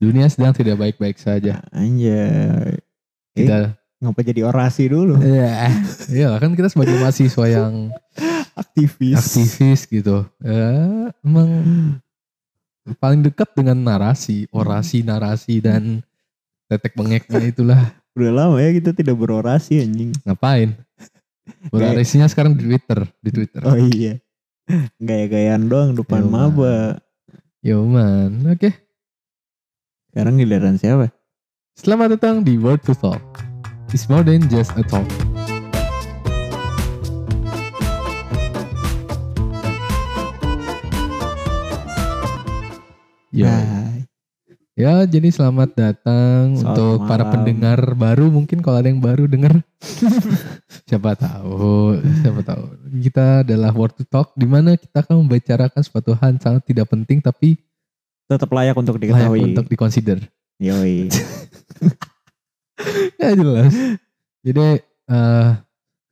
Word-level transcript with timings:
dunia 0.00 0.26
sedang 0.32 0.56
tidak 0.56 0.80
baik-baik 0.80 1.20
saja. 1.20 1.60
Anjay. 1.70 2.80
Kita 3.36 3.76
Ngapa 4.00 4.24
jadi 4.24 4.48
orasi 4.48 4.88
dulu? 4.88 5.20
Iya, 5.20 5.68
iya 6.08 6.28
kan 6.40 6.56
kita 6.56 6.72
sebagai 6.72 6.96
mahasiswa 6.96 7.44
yang 7.44 7.92
Aktivis. 8.56 9.20
aktivis 9.20 9.84
gitu. 9.84 10.24
Ya, 10.40 10.72
emang 11.20 11.50
paling 12.96 13.20
dekat 13.20 13.52
dengan 13.52 13.76
narasi, 13.76 14.48
orasi, 14.56 15.04
narasi 15.04 15.60
dan 15.60 16.00
tetek 16.64 16.96
bengeknya 16.96 17.44
itulah 17.44 17.80
Udah 18.16 18.32
lama 18.32 18.56
ya 18.58 18.72
kita 18.72 18.96
tidak 18.96 19.20
berorasi 19.20 19.84
anjing. 19.84 20.16
ngapain. 20.24 20.74
Berorasinya 21.68 22.24
sekarang 22.24 22.56
di 22.56 22.72
Twitter, 22.72 23.04
di 23.20 23.30
Twitter. 23.30 23.62
Oh 23.68 23.76
iya. 23.76 24.16
Gaya-gayaan 24.96 25.68
doang 25.68 25.92
depan 25.92 26.24
Yo, 26.24 26.30
maba. 26.32 26.76
Yo 27.60 27.78
man, 27.84 28.48
oke. 28.48 28.72
Sekarang 30.10 30.42
giliran 30.42 30.74
siapa? 30.74 31.14
Selamat 31.78 32.18
datang 32.18 32.42
di 32.42 32.58
Word 32.58 32.82
to 32.82 32.98
Talk. 32.98 33.22
It's 33.94 34.10
more 34.10 34.26
than 34.26 34.42
just 34.50 34.74
a 34.74 34.82
talk. 34.82 35.06
Hai. 43.30 44.02
Ya, 44.74 45.06
jadi 45.06 45.30
selamat 45.30 45.78
datang 45.78 46.58
Selamat 46.58 46.74
untuk 46.74 47.06
para 47.06 47.22
malam. 47.22 47.32
pendengar 47.38 47.78
baru. 47.94 48.34
Mungkin 48.34 48.66
kalau 48.66 48.82
ada 48.82 48.90
yang 48.90 48.98
baru 48.98 49.30
denger, 49.30 49.62
siapa 50.90 51.14
tahu, 51.14 52.02
siapa 52.02 52.42
tahu. 52.42 52.64
Kita 52.98 53.46
adalah 53.46 53.70
Word 53.70 53.94
to 53.94 54.02
Talk, 54.10 54.34
di 54.34 54.50
mana 54.50 54.74
kita 54.74 55.06
akan 55.06 55.22
membicarakan 55.22 55.86
suatu 55.86 56.18
hal 56.18 56.34
yang 56.34 56.42
sangat 56.42 56.66
tidak 56.66 56.90
penting 56.90 57.22
tapi 57.22 57.62
Tetap 58.30 58.46
layak 58.48 58.78
untuk 58.78 58.94
layak 58.94 59.02
diketahui. 59.10 59.40
untuk 59.42 59.66
dikonsider. 59.66 60.22
Yoi. 60.56 61.10
Ya 63.20 63.36
jelas. 63.36 63.72
Jadi 64.40 64.80
eh 64.80 65.50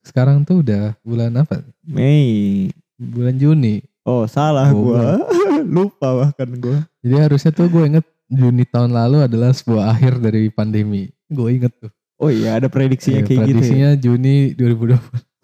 sekarang 0.04 0.44
tuh 0.44 0.60
udah 0.60 0.92
bulan 1.00 1.32
apa? 1.38 1.64
Mei. 1.80 2.68
Bulan 2.94 3.38
Juni. 3.38 3.80
Oh 4.02 4.28
salah 4.28 4.68
Goblok. 4.68 4.84
gua. 4.92 5.06
Lupa 5.78 6.08
bahkan 6.14 6.50
gua. 6.60 6.78
Jadi 7.00 7.14
harusnya 7.16 7.50
tuh 7.50 7.68
gue 7.68 7.84
inget 7.86 8.04
Juni 8.28 8.68
tahun 8.68 8.92
lalu 8.92 9.24
adalah 9.24 9.56
sebuah 9.56 9.96
akhir 9.96 10.20
dari 10.20 10.52
pandemi. 10.52 11.08
Gue 11.24 11.56
inget 11.56 11.72
tuh. 11.78 11.88
Oh 12.18 12.28
iya 12.28 12.58
ada 12.58 12.68
prediksinya 12.68 13.22
Iya, 13.22 13.24
kayak 13.24 13.38
gitu 13.38 13.40
ya. 13.40 13.48
prediksinya 13.48 13.90
Juni 13.96 14.34
2020. 14.52 14.98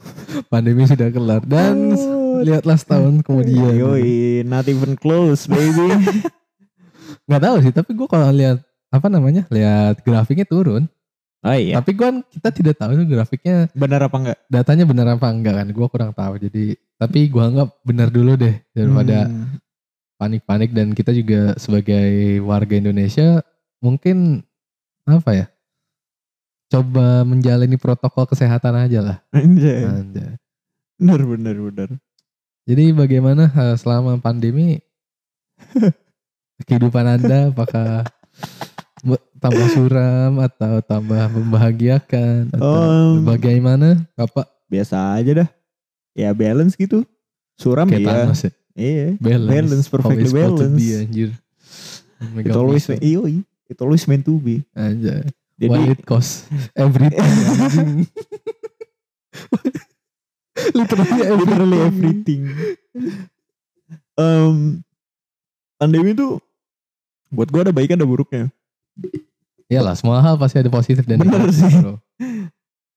pandemi 0.53 0.85
sudah 0.85 1.09
kelar 1.09 1.41
dan 1.47 1.97
Oh, 1.97 2.43
lihatlah 2.43 2.75
setahun 2.75 3.23
kemudian. 3.23 3.79
Yoi, 3.79 4.43
not 4.45 4.67
even 4.67 4.93
close 4.93 5.47
baby. 5.47 5.89
Nggak 7.25 7.43
tahu 7.43 7.57
sih, 7.65 7.73
tapi 7.73 7.91
gue 7.93 8.09
kalau 8.09 8.29
lihat 8.31 8.59
apa 8.89 9.07
namanya, 9.09 9.49
lihat 9.49 10.05
grafiknya 10.05 10.45
turun. 10.45 10.85
Oh 11.45 11.53
iya. 11.53 11.77
Tapi 11.77 11.93
gue 11.93 12.09
kita 12.33 12.49
tidak 12.49 12.75
tahu 12.81 12.97
itu 12.97 13.05
grafiknya 13.05 13.69
Benar 13.77 14.09
apa 14.09 14.17
enggak? 14.17 14.39
datanya 14.49 14.85
benar 14.89 15.07
apa 15.13 15.29
enggak 15.29 15.55
kan. 15.61 15.69
Gue 15.71 15.87
kurang 15.93 16.13
tahu. 16.17 16.41
Jadi 16.41 16.73
tapi 16.97 17.29
gue 17.29 17.43
anggap 17.45 17.69
benar 17.85 18.09
dulu 18.09 18.33
deh 18.35 18.57
daripada 18.73 19.29
Hmm. 19.29 19.61
panik-panik 20.17 20.73
dan 20.73 20.97
kita 20.97 21.13
juga 21.13 21.53
sebagai 21.59 22.41
warga 22.41 22.81
Indonesia 22.81 23.45
mungkin 23.79 24.41
apa 25.05 25.31
ya? 25.37 25.47
Coba 26.73 27.29
menjalani 27.29 27.77
protokol 27.77 28.25
kesehatan 28.25 28.73
aja 28.81 29.05
lah. 29.05 29.19
Anjay. 29.37 29.85
Anjay. 29.85 30.41
Benar 30.97 31.21
benar 31.29 31.57
benar. 31.61 31.89
Jadi 32.65 32.85
bagaimana 32.97 33.53
eh, 33.53 33.77
selama 33.77 34.17
pandemi 34.17 34.81
kehidupan 36.63 37.19
Anda 37.19 37.51
apakah 37.51 38.07
tambah 39.37 39.67
suram 39.75 40.41
atau 40.41 40.81
tambah 40.81 41.29
membahagiakan 41.29 42.55
atau 42.57 42.65
Um, 42.65 43.29
bagaimana 43.29 44.01
Bapak 44.17 44.49
biasa 44.71 45.19
aja 45.19 45.45
dah. 45.45 45.49
Ya 46.15 46.31
balance 46.33 46.79
gitu. 46.79 47.05
Suram 47.59 47.91
kayak. 47.91 48.07
Thanos 48.07 48.41
ya? 48.41 48.53
Iya. 48.75 49.07
Balance, 49.21 49.51
Balance, 49.53 49.87
perfectly 49.91 50.27
Always 50.31 50.35
balance. 50.35 50.79
be, 50.79 50.87
anjir. 50.97 51.31
It 52.41 52.55
always 52.57 52.85
iya. 52.89 53.21
It 53.69 53.79
always 53.79 54.03
meant 54.09 54.25
to 54.25 54.39
be. 54.41 54.65
Anjay. 54.73 55.29
Jadi 55.55 55.71
What 55.71 55.87
it 55.93 56.03
cost 56.03 56.49
everything. 56.79 58.09
Literally 60.75 61.23
literally 61.29 61.79
everything. 61.83 62.43
everything. 62.51 63.29
Um, 64.17 64.83
pandemi 65.85 66.17
itu 66.17 66.41
buat 67.29 67.49
gua 67.53 67.69
ada 67.69 67.73
baik 67.77 67.93
ada 67.93 68.09
buruknya. 68.09 68.49
Iyalah 69.69 69.95
semua 69.97 70.21
hal 70.21 70.37
pasti 70.37 70.61
ada 70.61 70.69
positif 70.69 71.05
dan 71.05 71.21
Bener 71.21 71.45
negatif, 71.45 71.61
sih. 71.61 71.75
bro. 71.81 71.97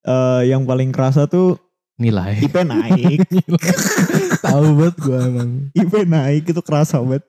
Eh, 0.08 0.42
yang 0.48 0.64
paling 0.64 0.88
kerasa 0.88 1.28
tuh 1.28 1.60
Nilai. 1.98 2.38
IP 2.38 2.54
naik, 2.62 3.26
Tahu 4.46 4.66
banget 4.78 4.96
gue 5.02 5.18
emang. 5.18 5.50
IP 5.74 6.06
naik 6.06 6.46
itu 6.46 6.62
kerasa 6.62 7.02
banget. 7.02 7.26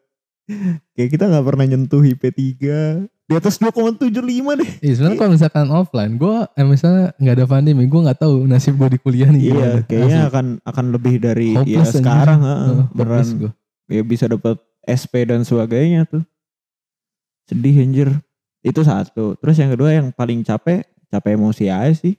Kayak 0.93 1.09
kita 1.09 1.23
nggak 1.25 1.45
pernah 1.45 1.65
nyentuh 1.65 2.05
IP 2.05 2.21
3 2.29 3.01
di 3.09 3.33
atas 3.33 3.57
2,75 3.57 4.13
deh. 4.61 4.69
Iya 4.85 4.93
sebenarnya 4.93 5.17
kalau 5.17 5.31
misalkan 5.33 5.67
offline, 5.73 6.13
gue 6.21 6.35
eh, 6.53 6.65
misalnya 6.69 7.17
nggak 7.17 7.35
ada 7.41 7.45
pandemi, 7.49 7.89
gue 7.89 8.01
nggak 8.05 8.19
tahu 8.21 8.45
nasib 8.45 8.77
gue 8.77 8.93
di 8.93 8.99
kuliah 9.01 9.33
nih. 9.33 9.41
Iya, 9.49 9.69
kayaknya 9.89 10.21
akan 10.29 10.45
akan 10.61 10.85
lebih 10.93 11.15
dari 11.17 11.57
ya 11.57 11.81
Hopeless 11.81 11.93
sekarang, 11.97 12.39
heeh. 12.45 12.73
Hopeless 12.93 13.29
gua. 13.33 13.51
ya 13.89 14.01
bisa 14.05 14.29
dapat 14.29 14.61
SP 14.89 15.23
dan 15.23 15.41
sebagainya 15.41 16.03
tuh. 16.03 16.23
Sedih 17.45 17.75
anjir. 17.79 18.09
Itu 18.59 18.81
satu. 18.81 19.37
Terus 19.37 19.55
yang 19.55 19.71
kedua 19.71 19.89
yang 19.91 20.07
paling 20.09 20.41
capek, 20.41 20.83
capek 21.07 21.31
emosi 21.33 21.69
aja 21.69 21.93
sih. 21.95 22.17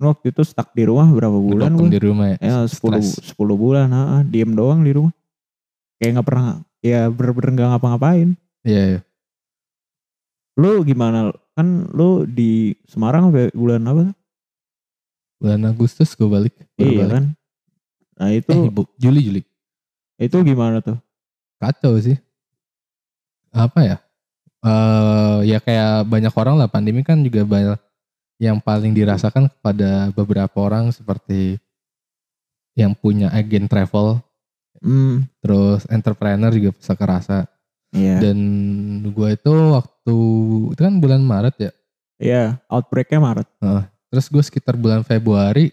Waktu 0.00 0.32
itu 0.32 0.40
stuck 0.42 0.72
di 0.72 0.88
rumah 0.88 1.04
berapa 1.06 1.36
bulan 1.36 1.76
di 1.76 2.00
rumah 2.00 2.32
ya. 2.32 2.36
Ya 2.40 2.56
10 2.64 2.72
Stres. 2.72 3.36
10 3.36 3.36
bulan, 3.54 3.86
heeh, 3.86 4.20
diem 4.26 4.48
doang 4.50 4.80
di 4.80 4.96
rumah. 4.96 5.12
Kayak 6.00 6.10
nggak 6.16 6.26
pernah 6.26 6.46
ya 6.80 7.00
bener-bener 7.06 7.50
nggak 7.52 7.68
ngapa-ngapain. 7.76 8.28
Iya, 8.64 8.82
iya. 8.96 9.00
Lu 10.56 10.80
gimana? 10.82 11.32
Kan 11.52 11.84
lu 11.92 12.24
di 12.24 12.72
Semarang 12.88 13.28
bulan 13.52 13.84
apa? 13.84 14.04
Bulan 15.36 15.68
Agustus 15.68 16.12
gue 16.12 16.28
balik. 16.28 16.54
Iya 16.76 17.04
balik. 17.04 17.10
kan? 17.12 17.24
Nah 18.16 18.28
itu 18.32 18.50
Eh, 18.52 18.84
Juli 18.96 19.20
Juli. 19.22 19.42
itu 20.16 20.36
gimana 20.40 20.80
tuh? 20.80 20.96
Kacau 21.60 22.00
sih. 22.00 22.16
Apa 23.52 23.80
ya? 23.84 23.96
eh 24.60 25.38
ya 25.48 25.56
kayak 25.56 26.04
banyak 26.04 26.34
orang 26.36 26.60
lah 26.60 26.68
pandemi 26.68 27.00
kan 27.00 27.24
juga 27.24 27.48
banyak 27.48 27.80
yang 28.36 28.60
paling 28.60 28.92
dirasakan 28.92 29.48
kepada 29.48 30.12
beberapa 30.12 30.52
orang 30.60 30.92
seperti 30.92 31.56
yang 32.76 32.92
punya 32.92 33.32
agen 33.32 33.64
travel, 33.64 34.20
Hmm, 34.80 35.28
terus 35.40 35.84
entrepreneur 35.88 36.48
juga 36.48 36.72
bisa 36.72 36.92
kerasa. 36.92 37.44
iya. 37.92 38.16
Dan 38.20 38.36
gue 39.12 39.28
itu 39.32 39.48
waktu 39.48 40.16
itu 40.72 40.80
kan 40.80 40.96
bulan 41.00 41.20
Maret 41.20 41.56
ya. 41.60 41.72
Iya, 42.20 42.44
outbreaknya 42.68 43.20
Maret. 43.20 43.48
Terus 44.08 44.26
gue 44.28 44.40
sekitar 44.40 44.76
bulan 44.76 45.04
Februari 45.04 45.72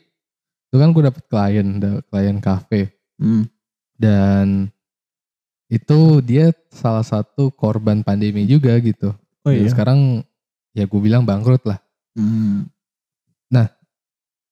itu 0.67 0.75
kan 0.75 0.91
gue 0.91 1.03
dapet 1.03 1.23
klien, 1.27 1.67
klien 2.07 2.37
kafe 2.39 2.91
Hmm. 3.19 3.47
dan 3.95 4.71
itu 5.67 6.23
dia 6.23 6.55
salah 6.71 7.03
satu 7.03 7.51
korban 7.51 8.01
pandemi 8.03 8.47
juga 8.47 8.75
gitu. 8.79 9.11
Oh 9.43 9.51
Dan 9.51 9.67
iya. 9.67 9.71
sekarang 9.71 9.99
ya 10.71 10.87
gue 10.87 10.99
bilang 11.03 11.27
bangkrut 11.27 11.63
lah. 11.67 11.79
Hmm. 12.15 12.67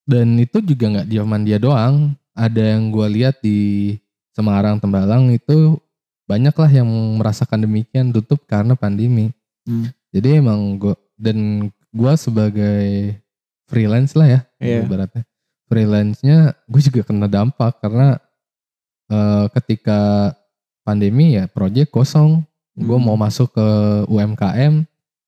Dan 0.05 0.37
itu 0.37 0.61
juga 0.61 0.85
nggak 0.93 1.09
zaman 1.09 1.41
dia 1.43 1.57
doang. 1.57 2.13
Ada 2.37 2.77
yang 2.77 2.93
gue 2.93 3.07
lihat 3.19 3.41
di 3.41 3.91
Semarang, 4.37 4.77
Tembalang 4.77 5.33
itu 5.33 5.81
banyak 6.29 6.53
lah 6.53 6.71
yang 6.71 6.87
merasakan 7.17 7.65
demikian 7.65 8.13
tutup 8.13 8.45
karena 8.45 8.77
pandemi. 8.77 9.33
Hmm. 9.65 9.89
Jadi 10.13 10.39
emang 10.39 10.77
gue 10.77 10.95
dan 11.17 11.69
gue 11.89 12.13
sebagai 12.19 13.17
freelance 13.65 14.13
lah 14.13 14.27
ya 14.29 14.39
Iya. 14.61 14.85
ibaratnya. 14.85 15.23
Freelance-nya 15.65 16.53
gue 16.69 16.81
juga 16.85 17.01
kena 17.01 17.25
dampak 17.25 17.81
karena 17.81 18.21
eh, 19.09 19.45
ketika 19.57 20.33
pandemi 20.85 21.33
ya 21.33 21.49
proyek 21.49 21.89
kosong. 21.89 22.45
Gue 22.77 22.99
Hmm. 22.99 23.07
mau 23.07 23.17
masuk 23.17 23.49
ke 23.51 23.67
UMKM, 24.05 24.85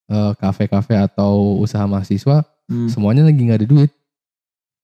eh, 0.08 0.32
kafe-kafe 0.38 0.94
atau 0.94 1.58
usaha 1.58 1.84
mahasiswa, 1.84 2.46
Hmm. 2.70 2.88
semuanya 2.88 3.26
lagi 3.26 3.40
nggak 3.42 3.60
ada 3.64 3.68
duit. 3.68 3.92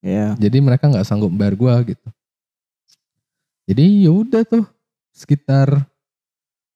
Iya. 0.02 0.36
Jadi 0.36 0.58
mereka 0.60 0.90
nggak 0.90 1.06
sanggup 1.06 1.32
bayar 1.32 1.56
gua 1.56 1.80
gitu. 1.84 2.08
Jadi 3.64 4.04
yaudah 4.04 4.44
tuh 4.44 4.64
sekitar 5.14 5.88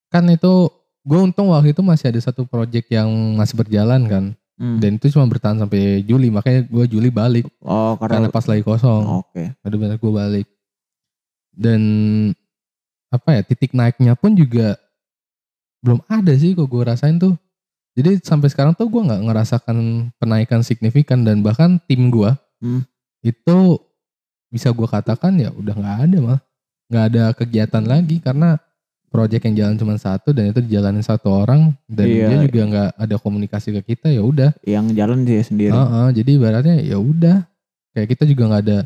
kan 0.07 0.23
itu 0.29 0.71
gue 1.03 1.19
untung 1.19 1.51
waktu 1.51 1.71
itu 1.75 1.83
masih 1.83 2.11
ada 2.11 2.19
satu 2.23 2.47
project 2.47 2.87
yang 2.87 3.07
masih 3.35 3.55
berjalan 3.59 4.03
kan 4.07 4.25
Hmm. 4.57 4.81
dan 4.81 4.97
itu 4.97 5.13
cuma 5.13 5.29
bertahan 5.29 5.59
sampai 5.61 6.01
Juli 6.01 6.33
makanya 6.33 6.65
gue 6.65 6.85
Juli 6.89 7.13
balik 7.13 7.45
oh, 7.61 7.93
karena 8.01 8.25
karena, 8.25 8.33
pas 8.33 8.45
lagi 8.49 8.63
kosong 8.65 9.21
Oke. 9.21 9.53
ada 9.53 9.75
benar 9.77 10.01
gue 10.01 10.09
balik 10.09 10.47
dan 11.53 11.81
apa 13.07 13.29
ya 13.31 13.41
titik 13.41 13.71
naiknya 13.71 14.13
pun 14.13 14.31
juga 14.31 14.75
belum 15.79 16.01
ada 16.05 16.33
sih 16.33 16.51
kok 16.51 16.65
gue 16.65 16.83
rasain 16.83 17.15
tuh 17.15 17.35
Jadi 17.93 18.21
sampai 18.21 18.45
sekarang 18.47 18.71
tuh 18.71 18.85
gue 18.85 19.01
nggak 19.01 19.25
ngerasakan 19.25 19.77
penaikan 20.15 20.61
signifikan 20.61 21.21
dan 21.21 21.41
bahkan 21.41 21.81
tim 21.83 22.09
gue 22.09 22.29
Hmm. 22.57 22.81
itu 23.21 23.77
bisa 24.47 24.69
gue 24.69 24.85
katakan 24.85 25.33
ya 25.35 25.49
udah 25.51 25.73
nggak 25.73 25.97
ada 26.03 26.17
mah 26.19 26.39
nggak 26.87 27.03
ada 27.05 27.23
kegiatan 27.31 27.83
lagi 27.83 28.17
karena 28.17 28.57
proyek 29.07 29.45
yang 29.45 29.55
jalan 29.55 29.75
cuma 29.77 29.93
satu 29.95 30.29
dan 30.29 30.49
itu 30.49 30.61
dijalanin 30.61 31.01
satu 31.01 31.29
orang 31.37 31.73
dan 31.85 32.05
Iya. 32.05 32.25
dia 32.27 32.37
juga 32.43 32.61
nggak 32.65 32.89
ada 32.97 33.15
komunikasi 33.17 33.77
ke 33.77 33.93
kita 33.93 34.09
ya 34.09 34.21
udah 34.21 34.51
Yang 34.61 34.85
jalan 34.93 35.19
dia 35.21 35.41
sendiri. 35.41 35.69
Heeh, 35.71 36.07
jadi 36.17 36.29
ibaratnya 36.33 36.75
ya 36.81 36.97
udah 36.97 37.37
kayak 37.93 38.07
kita 38.09 38.23
juga 38.25 38.43
nggak 38.47 38.63
ada 38.63 38.79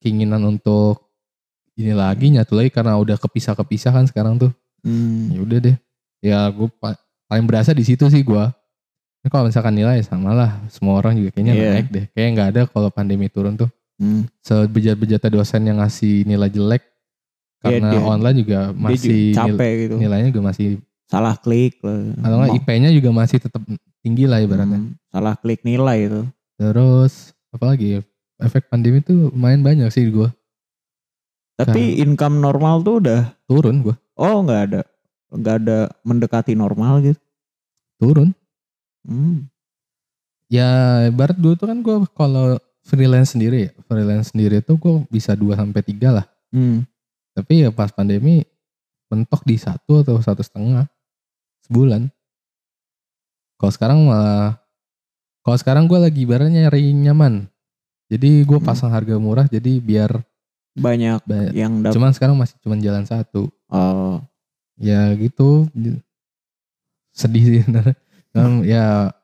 keinginan 0.00 0.42
untuk 0.46 1.13
ini 1.74 1.92
lagi 1.92 2.26
nyatu 2.28 2.54
lagi 2.54 2.70
karena 2.70 2.94
udah 2.94 3.16
kepisah-kepisah 3.16 3.90
kan 3.92 4.04
sekarang 4.04 4.38
tuh 4.38 4.52
Hmm. 4.80 5.32
ya 5.32 5.40
udah 5.40 5.58
deh 5.60 5.76
ya 6.20 6.44
gue 6.46 6.68
paling 7.24 7.44
berasa 7.44 7.72
di 7.72 7.82
situ 7.82 8.04
sih 8.06 8.20
gue 8.20 8.44
Ini 9.20 9.32
kalau 9.32 9.48
misalkan 9.48 9.72
nilai 9.72 9.96
sama 10.00 10.30
lah 10.30 10.60
semua 10.68 11.00
orang 11.00 11.16
juga 11.16 11.32
kayaknya 11.32 11.54
Iya. 11.54 11.70
naik 11.72 11.88
deh 11.88 12.04
kayak 12.10 12.28
nggak 12.30 12.48
ada 12.52 12.60
kalau 12.66 12.88
pandemi 12.88 13.26
turun 13.26 13.56
tuh 13.56 13.72
Hmm. 13.94 14.28
sebejat-bejatnya 14.40 15.30
dosen 15.30 15.64
yang 15.64 15.78
ngasih 15.78 16.22
nilai 16.24 16.48
jelek 16.48 16.84
Iya, 16.84 17.80
karena 17.80 17.88
dia- 17.90 18.04
online 18.04 18.36
juga 18.38 18.60
juga 18.66 18.76
masih 18.76 19.08
nil- 19.08 19.32
capek 19.34 19.72
gitu. 19.80 19.94
nilainya 19.96 20.28
juga 20.28 20.42
masih 20.44 20.68
Salah 21.04 21.36
klik 21.36 21.80
lah. 21.80 22.00
atau 22.18 22.36
nggak 22.38 22.52
IP-nya 22.54 22.90
juga 22.90 23.10
masih 23.10 23.38
tetap 23.38 23.62
tinggi 24.00 24.24
lah 24.24 24.38
ibaratnya 24.38 24.76
Hmm, 24.78 24.92
Salah 25.08 25.34
klik 25.34 25.64
nilai 25.64 25.98
itu. 26.04 26.20
terus 26.54 27.32
apalagi 27.48 28.04
efek 28.36 28.68
pandemi 28.68 29.00
tuh 29.00 29.30
lumayan 29.30 29.62
banyak 29.62 29.88
sih 29.88 30.04
gue 30.06 30.28
Tapi 31.54 32.02
income 32.02 32.42
normal 32.42 32.82
tuh 32.82 32.98
udah 32.98 33.30
turun 33.46 33.80
gue 33.80 33.94
oh 34.14 34.36
nggak 34.42 34.60
ada 34.70 34.80
nggak 35.30 35.56
ada 35.62 35.78
mendekati 36.02 36.54
normal 36.54 37.02
gitu. 37.02 37.20
turun 37.98 38.34
Hmm. 39.04 39.46
ya 40.48 40.66
ibarat 41.06 41.36
dulu 41.36 41.54
tuh 41.54 41.68
kan 41.68 41.78
gue 41.78 41.96
kalau 42.16 42.56
freelance 42.80 43.36
sendiri 43.36 43.68
ya 43.68 43.72
freelance 43.84 44.32
sendiri 44.32 44.64
tuh 44.64 44.80
gue 44.80 44.94
bisa 45.12 45.36
2 45.36 45.54
sampai 45.54 45.84
tiga 45.84 46.08
lah 46.10 46.26
Hmm. 46.50 46.88
tapi 47.36 47.66
ya 47.66 47.70
pas 47.70 47.92
pandemi 47.92 48.42
mentok 49.12 49.44
di 49.44 49.60
satu 49.60 50.00
atau 50.00 50.16
satu 50.18 50.40
setengah 50.40 50.88
sebulan 51.68 52.08
kalau 53.60 53.72
sekarang 53.72 53.98
malah 54.08 54.56
kalau 55.44 55.58
sekarang 55.60 55.84
gue 55.84 55.98
lagi 56.00 56.24
ibaratnya 56.24 56.66
nyari 56.66 56.90
nyaman 56.96 57.44
jadi 58.08 58.42
gue 58.42 58.58
Hmm. 58.58 58.66
pasang 58.66 58.90
harga 58.90 59.20
murah 59.20 59.46
jadi 59.46 59.78
biar 59.78 60.24
Banyak 60.74 61.22
ba- 61.22 61.52
yang 61.52 61.80
dapat. 61.80 61.94
cuman 61.94 62.10
sekarang 62.10 62.34
masih 62.34 62.58
cuman 62.60 62.78
jalan 62.78 63.04
satu 63.04 63.46
Oh. 63.66 64.18
ya 64.76 65.14
gitu 65.14 65.70
sedih 67.10 67.44
sih 67.44 67.60
sebenarnya 67.62 67.94
Kan, 68.30 68.66
ya 68.66 69.14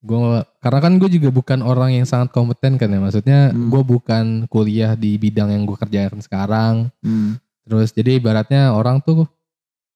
gue 0.00 0.20
karena 0.58 0.78
kan 0.78 0.92
gue 0.96 1.08
juga 1.10 1.28
bukan 1.28 1.60
orang 1.60 1.92
yang 1.94 2.04
sangat 2.04 2.28
kompeten 2.30 2.76
kan 2.76 2.86
ya 2.86 3.00
maksudnya 3.00 3.40
Hmm. 3.48 3.68
gue 3.68 3.82
bukan 3.82 4.24
kuliah 4.46 4.92
di 4.92 5.16
bidang 5.16 5.48
yang 5.48 5.64
gue 5.64 5.76
kerjakan 5.78 6.20
sekarang 6.20 6.74
Hmm. 7.00 7.40
terus 7.64 7.90
jadi 7.90 8.16
ibaratnya 8.16 8.72
orang 8.72 9.00
tuh 9.00 9.24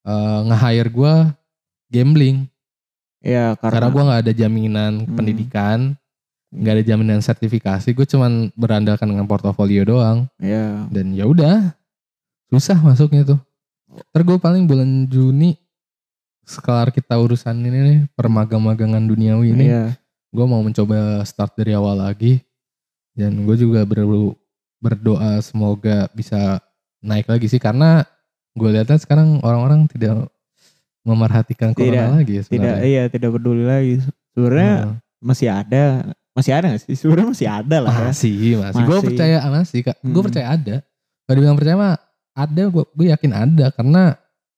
eh, 0.03 0.41
nge-hire 0.43 0.91
gue 0.91 1.15
gambling 1.91 2.49
Ya 3.21 3.56
karena 3.56 3.73
karena, 3.81 3.89
gue 3.89 4.03
nggak 4.05 4.23
ada 4.23 4.33
jaminan 4.35 4.93
Hmm. 5.03 5.12
pendidikan 5.15 5.79
nggak 6.55 6.73
ada 6.79 6.85
jaminan 6.87 7.19
sertifikasi 7.19 7.91
gue 7.91 8.06
cuman 8.06 8.55
berandalkan 8.55 9.11
dengan 9.11 9.27
portofolio 9.27 9.83
doang 9.83 10.31
ya 10.39 10.87
dan 10.89 11.11
ya 11.11 11.27
udah 11.27 11.75
susah 12.49 12.79
masuknya 12.79 13.35
tuh. 13.35 13.41
Ntar 14.15 14.23
gue 14.23 14.39
paling 14.39 14.62
bulan 14.67 15.11
Juni 15.11 15.59
sekelar 16.47 16.95
kita 16.95 17.19
urusan 17.19 17.59
ini 17.59 17.79
nih 17.83 17.99
permagang-magangan 18.15 19.03
duniawi 19.03 19.56
ini, 19.56 19.67
ya 19.67 19.85
gue 20.35 20.47
mau 20.47 20.61
mencoba 20.62 21.23
start 21.23 21.55
dari 21.59 21.75
awal 21.75 21.99
lagi 21.99 22.43
dan 23.15 23.35
gue 23.47 23.56
juga 23.59 23.87
ber- 23.87 24.35
berdoa 24.83 25.39
semoga 25.41 26.11
bisa 26.11 26.59
naik 27.01 27.31
lagi 27.31 27.47
sih 27.47 27.62
karena 27.62 28.03
gue 28.55 28.69
lihatnya 28.71 28.99
sekarang 28.99 29.39
orang-orang 29.43 29.87
tidak 29.91 30.27
memerhatikan 31.03 31.71
Tidak, 31.71 31.79
corona 31.79 32.19
lagi 32.19 32.39
ya 32.39 32.43
tidak 32.45 32.47
sebenarnya. 32.51 32.83
iya 32.87 33.03
tidak 33.12 33.31
peduli 33.39 33.65
lagi. 33.67 33.95
Sebenarnya 34.35 34.73
Heeh. 34.75 34.95
masih 35.23 35.49
ada 35.53 35.85
masih 36.34 36.52
ada 36.52 36.66
gak 36.69 36.82
sih? 36.82 36.94
Sebenarnya 36.94 37.28
masih 37.31 37.48
ada 37.48 37.76
lah 37.78 37.92
ya. 37.92 38.04
masih 38.04 38.34
masih, 38.58 38.82
gue 38.82 38.90
Masih. 38.92 39.06
percaya 39.08 39.36
masih 39.48 39.78
kak 39.82 39.96
gue 39.96 40.10
Hmm. 40.12 40.26
percaya 40.26 40.46
ada 40.50 40.76
kalau 41.25 41.34
dibilang 41.34 41.56
percaya 41.56 41.76
mah 41.76 41.94
ada 42.34 42.62
gue 42.66 42.84
gue 42.90 43.06
yakin 43.08 43.32
ada 43.32 43.66
karena 43.70 44.02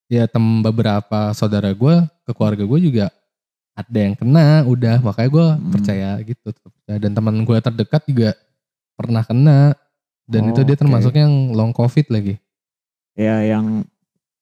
ya 0.06 0.24
tem 0.24 0.44
beberapa 0.60 1.20
saudara 1.30 1.70
gue 1.70 1.94
ke 2.24 2.32
keluarga 2.32 2.64
gue 2.64 2.80
juga 2.82 3.06
ada 3.72 3.98
yang 3.98 4.14
kena 4.14 4.64
udah 4.64 4.96
makanya 5.00 5.30
gue 5.30 5.46
Hmm. 5.52 5.70
percaya 5.70 6.10
gitu 6.22 6.48
dan 6.86 7.10
teman 7.12 7.36
gue 7.38 7.58
terdekat 7.60 8.02
juga 8.04 8.32
pernah 8.94 9.20
kena 9.20 9.76
dan 10.24 10.42
Oh, 10.42 10.50
itu 10.50 10.60
dia 10.62 10.74
termasuk 10.74 11.12
yang 11.12 11.52
long 11.52 11.70
covid 11.70 12.08
lagi 12.08 12.40
Ya 13.12 13.40
yang 13.42 13.84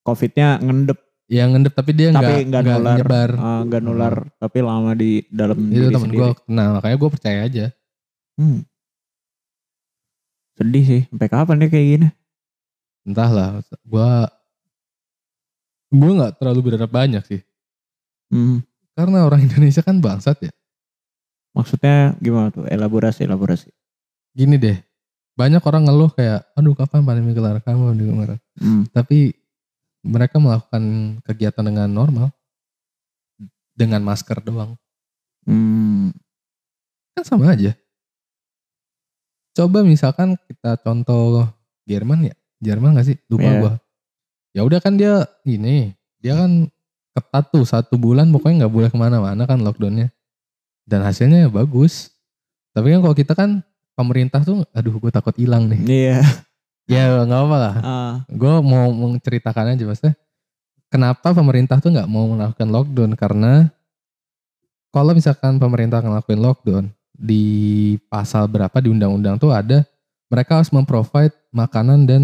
covidnya 0.00 0.58
ngendep 0.58 0.98
yang 1.26 1.48
ngendep 1.50 1.72
tapi 1.72 1.90
dia 1.92 2.08
tapi 2.10 2.44
nggak 2.44 2.60
nggak 2.62 2.62
nular, 2.68 2.96
nyebar 3.00 3.30
ah, 3.34 3.60
nggak 3.64 3.82
nular 3.82 4.14
tapi 4.36 4.58
lama 4.60 4.92
di 4.92 5.24
dalam 5.26 5.56
itu 5.66 5.88
sendiri. 5.96 6.20
gue 6.20 6.28
kena 6.44 6.64
makanya 6.76 6.96
gue 6.96 7.10
percaya 7.10 7.40
aja 7.44 7.66
Hmm. 8.34 8.66
Sedih 10.54 10.82
sih. 10.82 11.02
Sampai 11.06 11.26
kapan 11.26 11.56
dia 11.56 11.68
kayak 11.68 11.88
gini? 11.88 12.08
entahlah 13.04 13.60
gue 13.84 14.10
gue 15.92 16.10
nggak 16.16 16.40
terlalu 16.40 16.60
berharap 16.66 16.88
banyak 16.88 17.20
sih 17.22 17.40
Hmm. 18.32 18.64
karena 18.92 19.22
orang 19.22 19.44
Indonesia 19.46 19.84
kan 19.84 20.00
bangsat 20.00 20.40
ya 20.40 20.52
Maksudnya 21.54 22.18
gimana 22.18 22.50
tuh? 22.50 22.66
Elaborasi, 22.66 23.22
elaborasi. 23.22 23.70
gini 24.32 24.56
deh 24.56 24.74
banyak 25.34 25.60
orang 25.60 25.84
ngeluh 25.84 26.10
kayak 26.10 26.42
aduh 26.52 26.74
kapan 26.74 27.04
pandemi 27.04 27.30
kelar 27.30 27.60
kamu 27.60 27.94
di 27.94 28.04
kemarin 28.04 28.38
Hmm. 28.56 28.82
tapi 28.88 29.36
mereka 30.04 30.36
melakukan 30.36 31.16
kegiatan 31.24 31.64
dengan 31.64 31.88
normal. 31.88 32.28
Dengan 33.74 34.04
masker 34.04 34.38
doang. 34.44 34.78
Hmm. 35.44 36.14
kan 37.14 37.22
sama 37.22 37.54
aja. 37.54 37.74
Coba 39.54 39.86
misalkan 39.86 40.34
kita 40.50 40.78
contoh 40.82 41.46
Jerman 41.86 42.26
ya. 42.32 42.34
Jerman 42.58 42.98
gak 42.98 43.06
sih? 43.06 43.16
Lupa 43.30 43.48
Iya. 43.48 43.60
gua. 43.60 43.72
Ya 44.54 44.60
udah 44.66 44.78
kan 44.82 44.94
dia 44.98 45.26
ini 45.46 45.94
dia 46.18 46.38
kan 46.38 46.66
ketat 47.14 47.54
tuh 47.54 47.62
satu 47.62 47.94
bulan 47.94 48.30
pokoknya 48.34 48.66
nggak 48.66 48.74
boleh 48.74 48.88
ke 48.90 48.98
mana-mana 48.98 49.46
kan 49.46 49.62
lockdownnya. 49.62 50.10
Dan 50.86 51.06
hasilnya 51.06 51.46
ya 51.46 51.50
bagus. 51.50 52.10
Tapi 52.74 52.90
kan 52.94 53.00
kalau 53.02 53.14
kita 53.14 53.32
kan 53.38 53.50
pemerintah 53.94 54.42
tuh 54.42 54.66
aduh 54.74 54.98
gue 54.98 55.10
takut 55.14 55.34
hilang 55.38 55.70
nih. 55.70 55.80
Iya. 55.86 56.18
Ya 56.86 57.24
nggak 57.24 57.40
apa 57.40 57.56
lah 57.56 57.74
Ah, 57.76 58.14
gue 58.26 58.54
mau 58.60 58.86
menceritakan 58.90 59.72
aja 59.72 59.84
maksudnya 59.84 60.14
kenapa 60.86 61.32
pemerintah 61.32 61.78
tuh 61.78 61.90
nggak 61.90 62.06
mau 62.06 62.28
melakukan 62.28 62.68
lockdown 62.68 63.12
karena 63.14 63.72
kalau 64.90 65.10
misalkan 65.10 65.56
pemerintah 65.56 65.98
ngelakuin 65.98 66.38
lockdown 66.38 66.84
di 67.10 67.44
pasal 68.06 68.46
berapa 68.46 68.74
di 68.76 68.88
undang-undang 68.88 69.36
tuh 69.36 69.50
ada 69.50 69.82
mereka 70.26 70.58
harus 70.58 70.70
memprovide 70.70 71.34
makanan 71.50 72.04
dan 72.04 72.22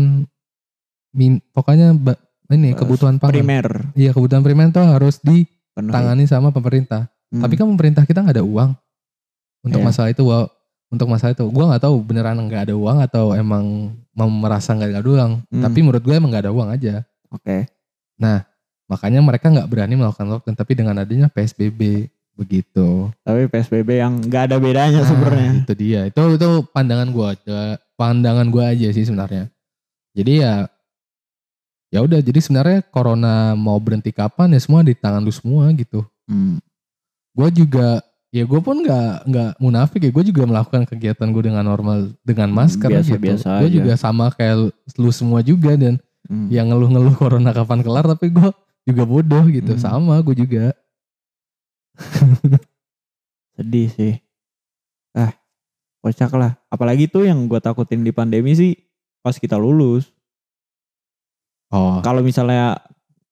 min, 1.10 1.38
pokoknya 1.48 1.94
ini 2.48 2.74
kebutuhan 2.74 3.16
pangan 3.16 3.32
primer. 3.32 3.66
iya 3.94 4.10
kebutuhan 4.10 4.42
primer 4.42 4.68
tuh 4.68 4.82
harus 4.82 5.18
ditangani 5.20 6.26
sama 6.26 6.50
pemerintah 6.50 7.06
Hmm. 7.30 7.46
tapi 7.46 7.54
kan 7.54 7.62
pemerintah 7.64 8.02
kita 8.02 8.26
nggak 8.26 8.36
ada 8.36 8.42
uang 8.42 8.74
untuk 9.62 9.78
Iya. 9.78 9.86
masalah 9.86 10.10
itu. 10.10 10.26
Wow, 10.26 10.50
untuk 10.90 11.06
masalah 11.06 11.32
itu, 11.32 11.46
gue 11.46 11.64
nggak 11.64 11.86
tahu 11.86 12.02
beneran 12.02 12.38
nggak 12.50 12.66
ada 12.68 12.74
uang 12.74 12.98
atau 13.06 13.32
emang 13.38 13.94
mau 14.10 14.26
merasa 14.26 14.74
nggak 14.74 14.90
ada 14.90 15.02
uang. 15.06 15.32
Hmm. 15.46 15.62
Tapi 15.62 15.78
menurut 15.86 16.02
gue 16.02 16.14
emang 16.18 16.34
nggak 16.34 16.50
ada 16.50 16.52
uang 16.52 16.68
aja. 16.74 17.06
Oke. 17.30 17.70
Makanya 18.90 19.22
mereka 19.22 19.46
nggak 19.54 19.70
berani 19.70 19.94
melakukan 19.94 20.26
lockdown. 20.26 20.58
Tapi 20.58 20.72
dengan 20.74 20.98
adanya 20.98 21.30
PSBB 21.30 22.10
begitu. 22.34 23.06
Tapi 23.22 23.46
PSBB 23.46 24.02
yang 24.02 24.18
nggak 24.18 24.50
ada 24.50 24.56
bedanya 24.58 25.06
Ah, 25.06 25.08
sebenarnya. 25.08 25.50
Itu 25.62 25.74
dia. 25.78 26.00
Itu 26.10 26.20
itu 26.34 26.48
pandangan 26.74 27.08
gue 27.14 27.26
aja. 27.38 27.78
Pandangan 27.94 28.50
gue 28.50 28.64
aja 28.66 28.88
sih 28.90 29.06
sebenarnya. 29.06 29.46
Jadi 30.10 30.42
ya 30.42 30.66
ya 31.94 32.02
udah 32.02 32.18
jadi 32.18 32.38
sebenarnya 32.42 32.82
corona 32.90 33.54
mau 33.54 33.78
berhenti 33.78 34.10
kapan 34.10 34.58
ya 34.58 34.60
semua 34.62 34.82
di 34.82 34.98
tangan 34.98 35.22
lu 35.22 35.30
semua 35.30 35.70
gitu. 35.70 36.02
Hmm. 36.26 36.62
gue 37.30 37.62
juga 37.62 38.02
ya 38.30 38.42
gue 38.42 38.60
pun 38.60 38.78
nggak 38.78 39.26
nggak 39.26 39.50
munafik 39.58 40.00
ya 40.00 40.10
gue 40.10 40.24
juga 40.24 40.42
melakukan 40.44 40.82
kegiatan 40.84 41.26
gue 41.26 41.42
dengan 41.44 41.62
normal 41.62 42.14
dengan 42.22 42.48
masker 42.48 42.86
Biasa- 42.88 43.08
gitu 43.08 43.18
biasa 43.20 43.48
gue 43.58 43.70
juga 43.72 43.92
sama 43.94 44.30
kayak 44.30 44.54
lu, 44.56 44.68
lu 44.96 45.10
semua 45.10 45.40
juga 45.40 45.74
dan 45.74 45.98
Hmm. 46.22 46.46
yang 46.46 46.70
ngeluh-ngeluh 46.70 47.16
corona 47.16 47.50
kapan 47.50 47.82
kelar 47.82 48.06
tapi 48.06 48.30
gue 48.30 48.48
juga 48.84 49.02
bodoh 49.04 49.42
gitu 49.46 49.74
Hmm. 49.74 49.82
sama 49.82 50.14
gue 50.20 50.36
juga 50.36 50.70
Sedih 53.52 53.88
sih. 53.90 54.14
Ah, 55.10 55.34
kocak 56.00 56.30
lah. 56.32 56.56
Apalagi 56.66 57.04
tuh 57.04 57.26
yang 57.26 57.44
gue 57.44 57.58
takutin 57.58 58.00
di 58.00 58.08
pandemi 58.08 58.54
sih 58.54 58.72
pas 59.20 59.34
kita 59.34 59.58
lulus. 59.58 60.08
oh 61.68 61.98
Kalau 62.00 62.20
misalnya 62.20 62.78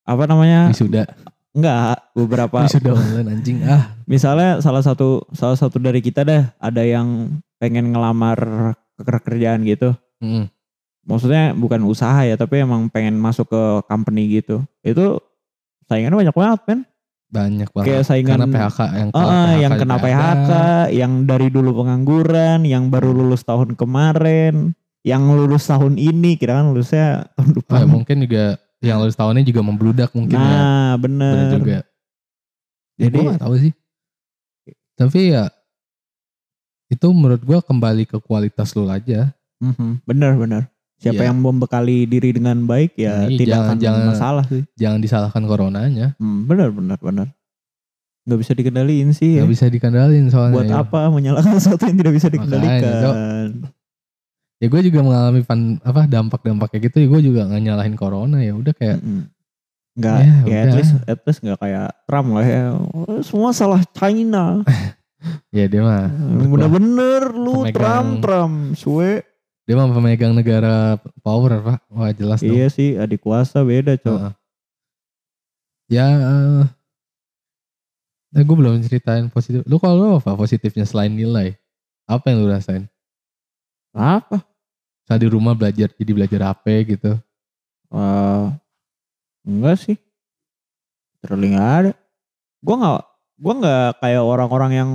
apa 0.03 0.25
namanya 0.25 0.69
wisuda 0.69 1.07
enggak 1.59 1.99
beberapa 2.13 2.63
Wisuda 2.63 2.95
online 2.97 3.29
anjing 3.29 3.59
ah. 3.63 3.99
misalnya 4.05 4.59
salah 4.59 4.81
satu 4.81 5.27
salah 5.31 5.55
satu 5.55 5.77
dari 5.77 5.99
kita 5.99 6.23
dah 6.23 6.55
ada 6.57 6.81
yang 6.81 7.35
pengen 7.57 7.91
ngelamar 7.91 8.39
ke 8.95 9.03
kerjaan 9.21 9.63
gitu 9.63 9.93
Mm. 10.19 10.51
maksudnya 11.05 11.51
bukan 11.53 11.79
usaha 11.83 12.23
ya 12.23 12.35
tapi 12.35 12.59
emang 12.59 12.87
pengen 12.87 13.15
masuk 13.15 13.47
ke 13.47 13.63
company 13.87 14.27
gitu 14.35 14.61
itu 14.83 15.23
saingannya 15.85 16.19
banyak 16.19 16.35
banget 16.35 16.61
kan 16.65 16.79
Banyak 17.29 17.69
banget. 17.71 17.87
kayak 17.87 18.03
saingan 18.03 18.41
Karena 18.41 18.47
PHK 18.51 18.81
yang 18.91 19.09
kalau 19.13 19.29
PHK 19.29 19.53
yang 19.55 19.73
kena 19.77 19.95
ada. 19.95 20.03
PHK 20.03 20.51
yang 20.91 21.13
dari 21.23 21.49
dulu 21.49 21.71
pengangguran 21.77 22.59
yang 22.65 22.89
baru 22.89 23.13
lulus 23.13 23.45
tahun 23.45 23.77
kemarin 23.77 24.73
yang 25.05 25.23
lulus 25.29 25.65
tahun 25.65 25.95
ini 25.95 26.35
kira 26.35 26.59
kan 26.59 26.73
lulusnya 26.73 27.31
tahun 27.33 27.49
Oh, 27.49 27.55
depan 27.55 27.79
ya, 27.79 27.87
mungkin 27.87 28.17
juga 28.25 28.45
yang 28.81 28.99
lulus 28.99 29.15
tahunnya 29.15 29.43
juga 29.43 29.61
membludak 29.61 30.11
mungkin 30.13 30.37
ya. 30.37 30.47
nah 30.49 30.93
Bener 30.97 31.35
bener 31.35 31.59
juga. 31.59 31.73
Ya, 31.75 31.83
Jadi- 33.07 33.19
gue 33.19 33.31
gak 33.31 33.43
tahu 33.43 33.55
sih. 33.59 33.73
Tapi 34.95 35.21
ya 35.31 35.45
itu 36.89 37.07
menurut 37.09 37.43
gua 37.43 37.61
kembali 37.61 38.05
ke 38.05 38.19
kualitas 38.19 38.73
lu 38.73 38.89
aja. 38.89 39.31
Mhm, 39.61 40.03
bener 40.03 40.33
bener 40.35 40.63
siapa 40.97 41.23
Iya. 41.23 41.31
yang 41.31 41.39
membekali 41.39 42.07
diri 42.07 42.31
dengan 42.31 42.59
baik 42.65 42.95
ya 42.95 43.27
Iya, 43.27 43.37
tidak 43.37 43.47
jangan- 43.55 43.67
akan 43.67 43.77
jangan- 43.79 44.09
masalah 44.09 44.45
sih 44.47 44.63
Jangan 44.75 44.99
disalahkan 44.99 45.43
coronanya. 45.45 46.07
Hmm, 46.17 46.47
bener 46.47 46.71
bener 46.71 46.99
bener 46.99 47.29
nggak 48.23 48.39
bisa 48.39 48.53
dikendaliin 48.53 49.11
sih 49.11 49.39
ya. 49.39 49.43
Gak 49.43 49.53
bisa 49.53 49.67
dikendalin 49.67 50.29
soalnya. 50.29 50.53
buat 50.53 50.69
ya. 50.69 50.77
apa 50.83 51.01
menyalahkan 51.09 51.55
sesuatu 51.59 51.87
yang 51.87 51.97
tidak 51.97 52.13
bisa 52.13 52.27
Makanya, 52.27 52.35
dikendalikan 52.37 53.47
Ya 54.59 54.67
gue 54.67 54.81
juga 54.91 55.01
mengalami 55.07 55.41
pan, 55.43 55.79
apa 55.81 56.05
dampak-dampak 56.05 56.75
kayak 56.75 56.91
gitu. 56.91 56.97
Ya 57.03 57.09
gue 57.09 57.21
juga 57.31 57.41
gak 57.47 57.63
nyalahin 57.63 57.95
corona 57.95 58.43
ya. 58.43 58.53
Udah 58.53 58.75
kayak 58.75 58.99
Mm-mm. 58.99 59.31
nggak 59.99 60.19
Ya, 60.23 60.35
ya, 60.47 60.59
at 60.63 60.75
least 60.79 60.93
at 61.11 61.21
least 61.27 61.41
nggak 61.43 61.59
kayak 61.59 61.91
Trump 62.07 62.31
lah 62.31 62.47
ya 62.47 62.71
semua 63.19 63.51
salah 63.51 63.83
China 63.91 64.63
ya 65.51 65.67
dia 65.67 65.83
mah 65.83 66.07
bener-bener 66.47 67.35
lu 67.35 67.67
pemegang- 67.67 67.75
Trump 67.75 68.11
Trump 68.23 68.55
suwe 68.79 69.27
dia 69.67 69.75
mah 69.75 69.91
pemegang 69.91 70.39
negara 70.39 70.97
power 71.19 71.61
pak. 71.61 71.79
Wah 71.91 72.15
jelas 72.15 72.41
dong. 72.41 72.55
iya 72.55 72.71
sih 72.71 72.95
adik 72.95 73.21
kuasa 73.21 73.67
beda 73.67 73.99
cok 73.99 74.17
Heeh. 74.17 74.33
Ya, 75.89 76.07
eh, 78.33 78.45
gue 78.45 78.57
belum 78.57 78.81
ceritain 78.85 79.27
positif. 79.29 79.65
Lu 79.65 79.77
kalau 79.77 79.95
lu 79.97 80.07
apa 80.15 80.37
positifnya 80.37 80.85
selain 80.85 81.11
nilai? 81.11 81.57
Apa 82.05 82.29
yang 82.29 82.45
lu 82.45 82.49
rasain? 82.49 82.87
Apa 83.99 84.39
Saat 85.03 85.21
di 85.21 85.29
rumah 85.29 85.53
belajar 85.53 85.89
jadi 85.91 86.13
belajar 86.13 86.41
HP 86.47 86.65
gitu. 86.91 87.17
Wah, 87.89 88.53
enggak 89.43 89.77
sih 89.81 89.97
terlalu 91.19 91.51
nggak 91.51 91.69
ada 91.75 91.93
gua 92.61 92.75
nggak 92.77 93.01
gua 93.37 93.55
nggak 93.57 93.89
kayak 93.99 94.23
orang-orang 94.23 94.73
yang 94.73 94.91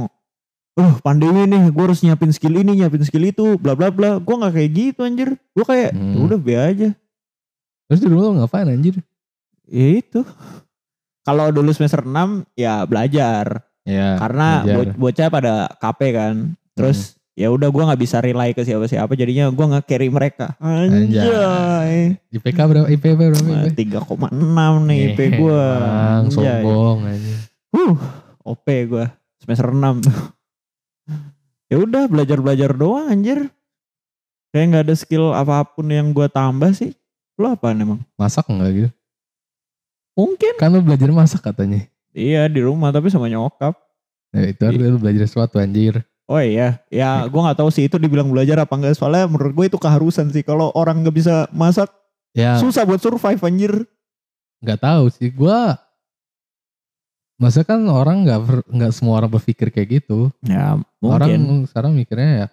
Oh 0.74 0.90
pandemi 1.00 1.46
nih 1.46 1.70
gue 1.70 1.84
harus 1.86 2.02
nyiapin 2.02 2.34
skill 2.34 2.58
ini 2.58 2.74
nyiapin 2.74 3.06
skill 3.06 3.22
itu 3.24 3.62
bla 3.62 3.78
bla 3.78 3.94
bla 3.94 4.18
gue 4.18 4.36
nggak 4.36 4.54
kayak 4.54 4.72
gitu 4.74 5.06
anjir 5.06 5.30
gue 5.54 5.62
kayak 5.64 5.94
Hmm. 5.94 6.18
"Ya 6.18 6.20
udah 6.26 6.40
be 6.40 6.54
aja 6.56 6.90
Terus 7.86 8.00
di 8.02 8.08
rumah 8.10 8.24
lu 8.26 8.42
ngapain 8.42 8.66
anjir? 8.66 8.98
ya 9.64 9.88
itu 9.94 10.26
kalau 11.22 11.54
dulu 11.54 11.70
semester 11.70 12.02
6 12.02 12.42
ya 12.54 12.82
belajar 12.84 13.62
Ya. 13.86 14.18
karena 14.18 14.48
belajar. 14.66 14.98
bocah 14.98 15.28
pada 15.30 15.54
KP 15.78 16.00
kan 16.10 16.34
terus 16.74 17.22
ya 17.34 17.50
udah 17.50 17.66
gue 17.70 17.84
nggak 17.84 18.02
bisa 18.02 18.22
rely 18.22 18.54
ke 18.54 18.62
siapa-siapa 18.62 19.10
jadinya 19.18 19.50
gue 19.50 19.66
nggak 19.66 19.86
carry 19.90 20.10
mereka 20.10 20.54
anjay 20.62 22.18
IPK 22.34 22.60
berapa? 22.66 22.88
IP 22.90 23.06
berapa? 23.14 23.42
Nah, 23.46 23.70
IP? 23.70 23.94
3,6 23.94 24.90
nih 24.90 25.00
IP 25.14 25.20
gue 25.38 25.66
Bang, 25.82 26.26
sombong 26.34 26.98
anjir. 27.06 27.38
Huh, 27.74 27.98
OP 28.46 28.66
gue 28.66 29.06
semester 29.42 29.74
6 29.74 30.06
tuh. 30.06 30.18
ya 31.72 31.76
udah 31.82 32.04
belajar-belajar 32.06 32.70
doang 32.74 33.10
anjir. 33.10 33.50
Kayak 34.54 34.66
nggak 34.70 34.84
ada 34.86 34.96
skill 34.96 35.34
apa 35.34 35.66
pun 35.66 35.90
yang 35.90 36.14
gue 36.14 36.30
tambah 36.30 36.70
sih. 36.78 36.94
Lu 37.36 37.50
apa 37.50 37.74
emang? 37.74 38.06
Masak 38.14 38.46
enggak 38.46 38.70
gitu? 38.78 38.90
Mungkin. 40.14 40.54
Kan 40.62 40.70
lu 40.78 40.86
belajar 40.86 41.10
masak 41.10 41.42
katanya. 41.42 41.90
Iya 42.14 42.46
di 42.46 42.62
rumah 42.62 42.94
tapi 42.94 43.10
sama 43.10 43.26
nyokap. 43.26 43.74
Ya, 44.34 44.50
itu 44.50 44.62
harus 44.62 44.78
lu 44.78 44.98
belajar 45.02 45.26
sesuatu 45.26 45.58
anjir. 45.58 46.06
Oh 46.26 46.40
iya, 46.40 46.80
ya 46.88 47.26
gue 47.26 47.36
nggak 47.38 47.60
tahu 47.60 47.68
sih 47.68 47.86
itu 47.86 47.96
dibilang 47.96 48.28
belajar 48.28 48.56
apa 48.58 48.74
enggak 48.74 48.96
soalnya 48.96 49.28
menurut 49.28 49.52
gue 49.52 49.66
itu 49.68 49.76
keharusan 49.76 50.30
sih 50.30 50.40
kalau 50.40 50.72
orang 50.72 51.04
nggak 51.04 51.14
bisa 51.14 51.36
masak 51.52 51.92
Ya 52.32 52.58
susah 52.58 52.82
buat 52.82 52.98
survive 52.98 53.38
anjir. 53.40 53.74
nggak 54.60 54.80
tahu 54.80 55.12
sih 55.12 55.28
gua 55.30 55.76
masa 57.36 57.62
kan 57.62 57.84
orang 57.84 58.24
nggak 58.24 58.40
nggak 58.66 58.92
semua 58.92 59.20
orang 59.20 59.28
berpikir 59.30 59.68
kayak 59.68 60.02
gitu 60.02 60.32
Ya 60.42 60.80
orang 61.02 61.30
sekarang 61.68 61.92
mikirnya 61.92 62.32
ya 62.34 62.48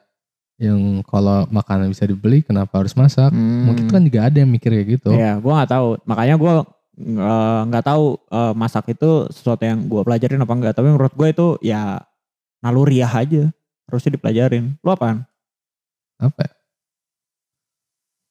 yang 0.60 1.00
kalau 1.06 1.46
makanan 1.48 1.88
bisa 1.88 2.04
dibeli 2.04 2.42
kenapa 2.42 2.76
harus 2.76 2.92
masak 2.92 3.30
Hmm. 3.30 3.64
mungkin 3.64 3.86
kan 3.86 4.02
juga 4.02 4.26
ada 4.26 4.36
yang 4.36 4.50
mikir 4.50 4.68
kayak 4.68 4.88
gitu 4.98 5.14
Iya, 5.14 5.38
gue 5.38 5.48
nggak 5.48 5.70
tahu. 5.70 5.88
Makanya 6.04 6.34
gue 6.36 6.52
eh, 7.00 7.60
nggak 7.64 7.84
tahu 7.86 8.04
eh, 8.28 8.52
masak 8.52 8.84
itu 8.90 9.10
sesuatu 9.30 9.62
yang 9.62 9.80
gue 9.80 10.02
pelajarin 10.02 10.36
apa 10.36 10.52
enggak. 10.52 10.74
Tapi 10.74 10.88
menurut 10.90 11.14
gue 11.14 11.28
itu 11.30 11.46
ya 11.62 12.02
naluriah 12.60 13.08
aja. 13.08 13.48
Harusnya 13.90 14.14
dipelajarin. 14.14 14.78
Lu 14.80 14.88
apaan? 14.88 15.26
apa 16.20 16.44
ya? 16.44 16.52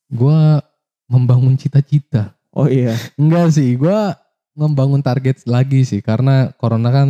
gua 0.10 0.62
membangun 1.06 1.58
cita-cita 1.58 2.38
Oh 2.50 2.66
iya. 2.66 2.94
enggak 3.18 3.54
sih 3.54 3.74
gua 3.78 4.14
membangun 4.54 5.02
target 5.02 5.42
lagi 5.46 5.86
sih 5.86 6.02
karena 6.02 6.54
corona 6.58 6.90
kan 6.90 7.10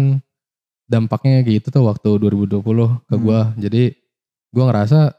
dampaknya 0.88 1.44
gitu 1.44 1.68
tuh 1.68 1.84
waktu 1.84 2.16
2020 2.16 2.64
ke 3.08 3.16
Hmm. 3.16 3.20
gua 3.20 3.52
jadi 3.56 3.92
gua 4.52 4.72
ngerasa 4.72 5.16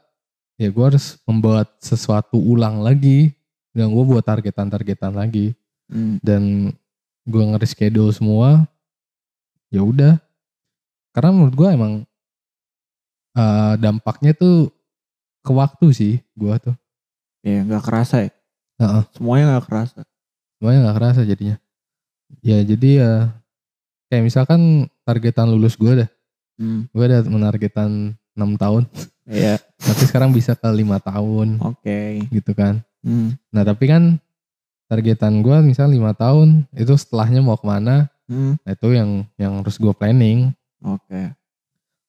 ya 0.57 0.69
gua 0.69 0.93
harus 0.93 1.21
membuat 1.25 1.77
sesuatu 1.77 2.37
ulang 2.37 2.81
lagi 2.81 3.33
dan 3.73 3.89
gua 3.89 4.05
buat 4.05 4.25
targetan-targetan 4.25 5.13
lagi 5.13 5.53
Hmm. 5.89 6.17
dan 6.21 6.73
gua 7.25 7.53
nge-reschedule 7.53 8.13
semua 8.13 8.65
ya 9.69 9.81
udah 9.81 10.17
karena 11.13 11.29
menurut 11.29 11.53
gua 11.53 11.69
emang 11.69 11.93
eh, 13.33 13.73
dampaknya 13.77 14.31
tuh 14.33 14.69
ke 15.41 15.51
waktu 15.51 15.87
sih 15.91 16.13
gua 16.33 16.57
tuh 16.57 16.75
Iya 17.41 17.65
nggak 17.65 17.81
kerasa 17.81 18.21
ya. 18.21 18.31
Heeh. 18.77 19.03
Semuanya 19.11 19.45
nggak 19.51 19.65
kerasa. 19.65 19.99
semuanya 20.55 20.79
nggak 20.85 20.97
kerasa 20.97 21.21
jadinya 21.23 21.57
ya 22.39 22.61
jadi 22.61 22.89
ya 22.95 23.11
kayak 24.07 24.23
misalkan 24.23 24.61
targetan 25.01 25.49
lulus 25.49 25.73
gue 25.73 26.05
dah 26.05 26.09
Hmm. 26.55 26.85
gue 26.87 27.01
udah 27.01 27.25
menargetan 27.25 28.13
6 28.31 28.53
tahun 28.55 28.85
Iya. 29.25 29.57
tapi 29.81 30.01
sekarang 30.05 30.29
bisa 30.29 30.53
ke 30.53 30.69
lima 30.69 31.01
tahun 31.01 31.57
Oke. 31.57 32.21
gitu 32.29 32.53
kan 32.53 32.85
Hmm. 33.01 33.33
nah 33.49 33.65
tapi 33.65 33.89
kan 33.89 34.21
targetan 34.85 35.41
gue 35.41 35.57
misal 35.61 35.89
lima 35.89 36.13
tahun 36.13 36.69
itu 36.71 36.93
setelahnya 36.93 37.41
mau 37.41 37.57
ke 37.57 37.65
mana 37.65 38.05
Hmm. 38.29 38.55
nah 38.61 38.71
itu 38.71 38.87
yang 38.93 39.25
yang 39.35 39.59
harus 39.59 39.75
gue 39.75 39.91
planning 39.91 40.53
Oke. 40.79 41.33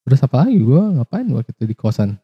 Terus 0.02 0.20
apa 0.20 0.42
lagi 0.42 0.56
gue 0.56 0.82
ngapain 0.94 1.26
waktu 1.28 1.50
itu 1.52 1.64
di 1.64 1.74
kosan 1.74 2.18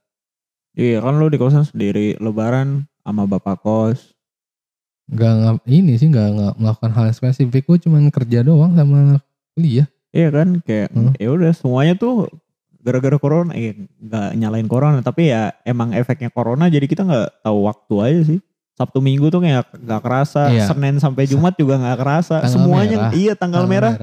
Iya 0.72 1.00
kan 1.00 1.14
lu 1.14 1.26
di 1.26 1.36
kosan 1.36 1.62
sendiri. 1.62 2.14
Lebaran 2.16 2.86
sama 3.00 3.24
bapak 3.24 3.58
kos. 3.58 4.14
nggak 5.08 5.32
ngap- 5.34 5.66
ini 5.66 5.94
sih 5.94 6.06
nggak 6.06 6.28
nggak 6.30 6.54
melakukan 6.54 6.90
hal 6.92 7.04
yang 7.06 7.16
spesifik 7.16 7.64
gue 7.64 7.78
cuman 7.80 8.06
kerja 8.08 8.42
doang 8.42 8.72
sama 8.72 9.16
kuliah 9.52 9.88
Iya 10.08 10.28
kan 10.30 10.48
kayak 10.60 10.88
Hmm. 10.90 11.12
ya 11.14 11.28
udah 11.30 11.50
semuanya 11.50 11.94
tuh 11.94 12.28
gara-gara 12.78 13.16
corona 13.16 13.52
eh 13.52 13.72
nggak 13.98 14.28
nyalain 14.34 14.64
corona 14.64 15.00
tapi 15.00 15.28
ya 15.28 15.50
emang 15.62 15.92
efeknya 15.92 16.28
corona 16.28 16.66
jadi 16.66 16.84
kita 16.84 17.02
nggak 17.02 17.42
tahu 17.42 17.58
waktu 17.64 17.94
aja 17.98 18.20
sih 18.26 18.40
Sabtu 18.74 18.98
Minggu 18.98 19.26
tuh 19.26 19.40
kayak 19.40 19.66
nggak 19.74 20.00
kerasa 20.00 20.42
Iya. 20.48 20.64
Senin 20.66 20.96
sampai 20.96 21.24
Jumat 21.24 21.54
juga 21.54 21.74
nggak 21.76 21.98
kerasa 21.98 22.36
Tanggal 22.38 22.52
semuanya 22.52 22.96
merah. 22.98 23.12
iya 23.12 23.32
tanggal, 23.32 23.64
merah 23.64 23.94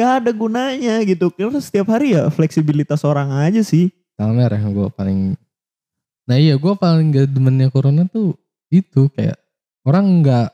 nggak 0.00 0.12
ada 0.24 0.30
gunanya 0.32 1.04
gitu. 1.04 1.28
Karena 1.28 1.60
setiap 1.60 1.92
hari 1.92 2.16
ya 2.16 2.32
fleksibilitas 2.32 3.04
orang 3.04 3.28
aja 3.44 3.60
sih. 3.60 3.92
Tanggal 4.16 4.32
merah 4.32 4.60
gue 4.64 4.88
paling 4.96 5.36
nah 6.28 6.38
iya 6.38 6.54
gue 6.54 6.74
paling 6.78 7.10
gak 7.10 7.26
demennya 7.34 7.74
corona 7.74 8.06
tuh 8.06 8.38
itu 8.70 9.10
kayak 9.10 9.34
orang 9.82 10.22
nggak 10.22 10.48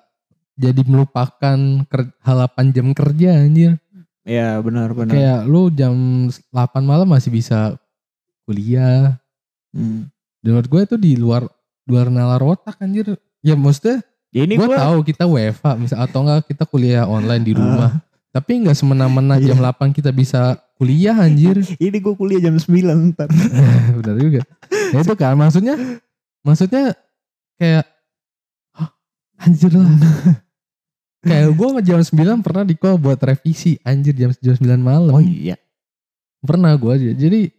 jadi 0.57 0.83
melupakan 0.89 1.59
ker- 1.85 2.17
hal 2.25 2.37
8 2.49 2.75
jam 2.75 2.91
kerja 2.91 3.45
anjir. 3.45 3.79
Ya 4.27 4.59
benar-benar 4.59 5.15
kayak 5.15 5.41
lu 5.47 5.71
jam 5.71 5.95
8 6.51 6.83
malam 6.83 7.07
masih 7.07 7.31
bisa 7.31 7.79
kuliah. 8.43 9.15
Hmm. 9.77 10.09
dan 10.41 10.57
menurut 10.57 10.69
gue 10.73 10.81
itu 10.89 10.97
di 10.97 11.13
luar 11.21 11.45
luar 11.87 12.09
nalar 12.11 12.43
otak 12.43 12.81
anjir. 12.81 13.15
Ya 13.45 13.55
maksudnya 13.55 14.03
Ya 14.35 14.45
ini 14.45 14.57
gue 14.57 14.69
gue 14.69 14.77
tahu 14.77 15.01
kita 15.05 15.25
WFA 15.29 15.77
misal 15.81 16.05
atau 16.05 16.21
enggak 16.25 16.49
kita 16.49 16.65
kuliah 16.69 17.05
online 17.09 17.45
di 17.45 17.53
rumah 17.57 18.01
tapi 18.37 18.61
nggak 18.61 18.77
semena-mena 18.77 19.41
jam 19.41 19.57
8 19.57 19.97
kita 19.97 20.13
bisa 20.13 20.61
kuliah 20.77 21.17
anjir 21.17 21.57
ini 21.81 21.97
gue 21.97 22.13
kuliah 22.13 22.45
jam 22.45 22.61
9 22.61 23.17
ntar 23.17 23.33
benar 23.97 24.17
juga 24.21 24.41
ya 24.93 25.01
itu 25.01 25.15
kan 25.17 25.33
maksudnya 25.41 25.75
maksudnya 26.45 26.93
kayak 27.57 27.89
"Hah, 28.77 28.93
anjir 29.41 29.73
lah 29.73 29.89
Kayak 31.27 31.59
gue 31.59 31.69
jam 31.83 31.99
9 31.99 32.47
pernah 32.47 32.63
di 32.63 32.79
call 32.79 33.03
buat 33.03 33.19
revisi 33.19 33.75
anjir 33.83 34.15
jam 34.15 34.31
jam 34.39 34.55
9 34.55 34.79
malam. 34.79 35.11
Oh 35.11 35.19
iya. 35.19 35.59
Pernah 36.39 36.79
gue 36.79 36.93
aja. 36.95 37.11
Jadi 37.19 37.51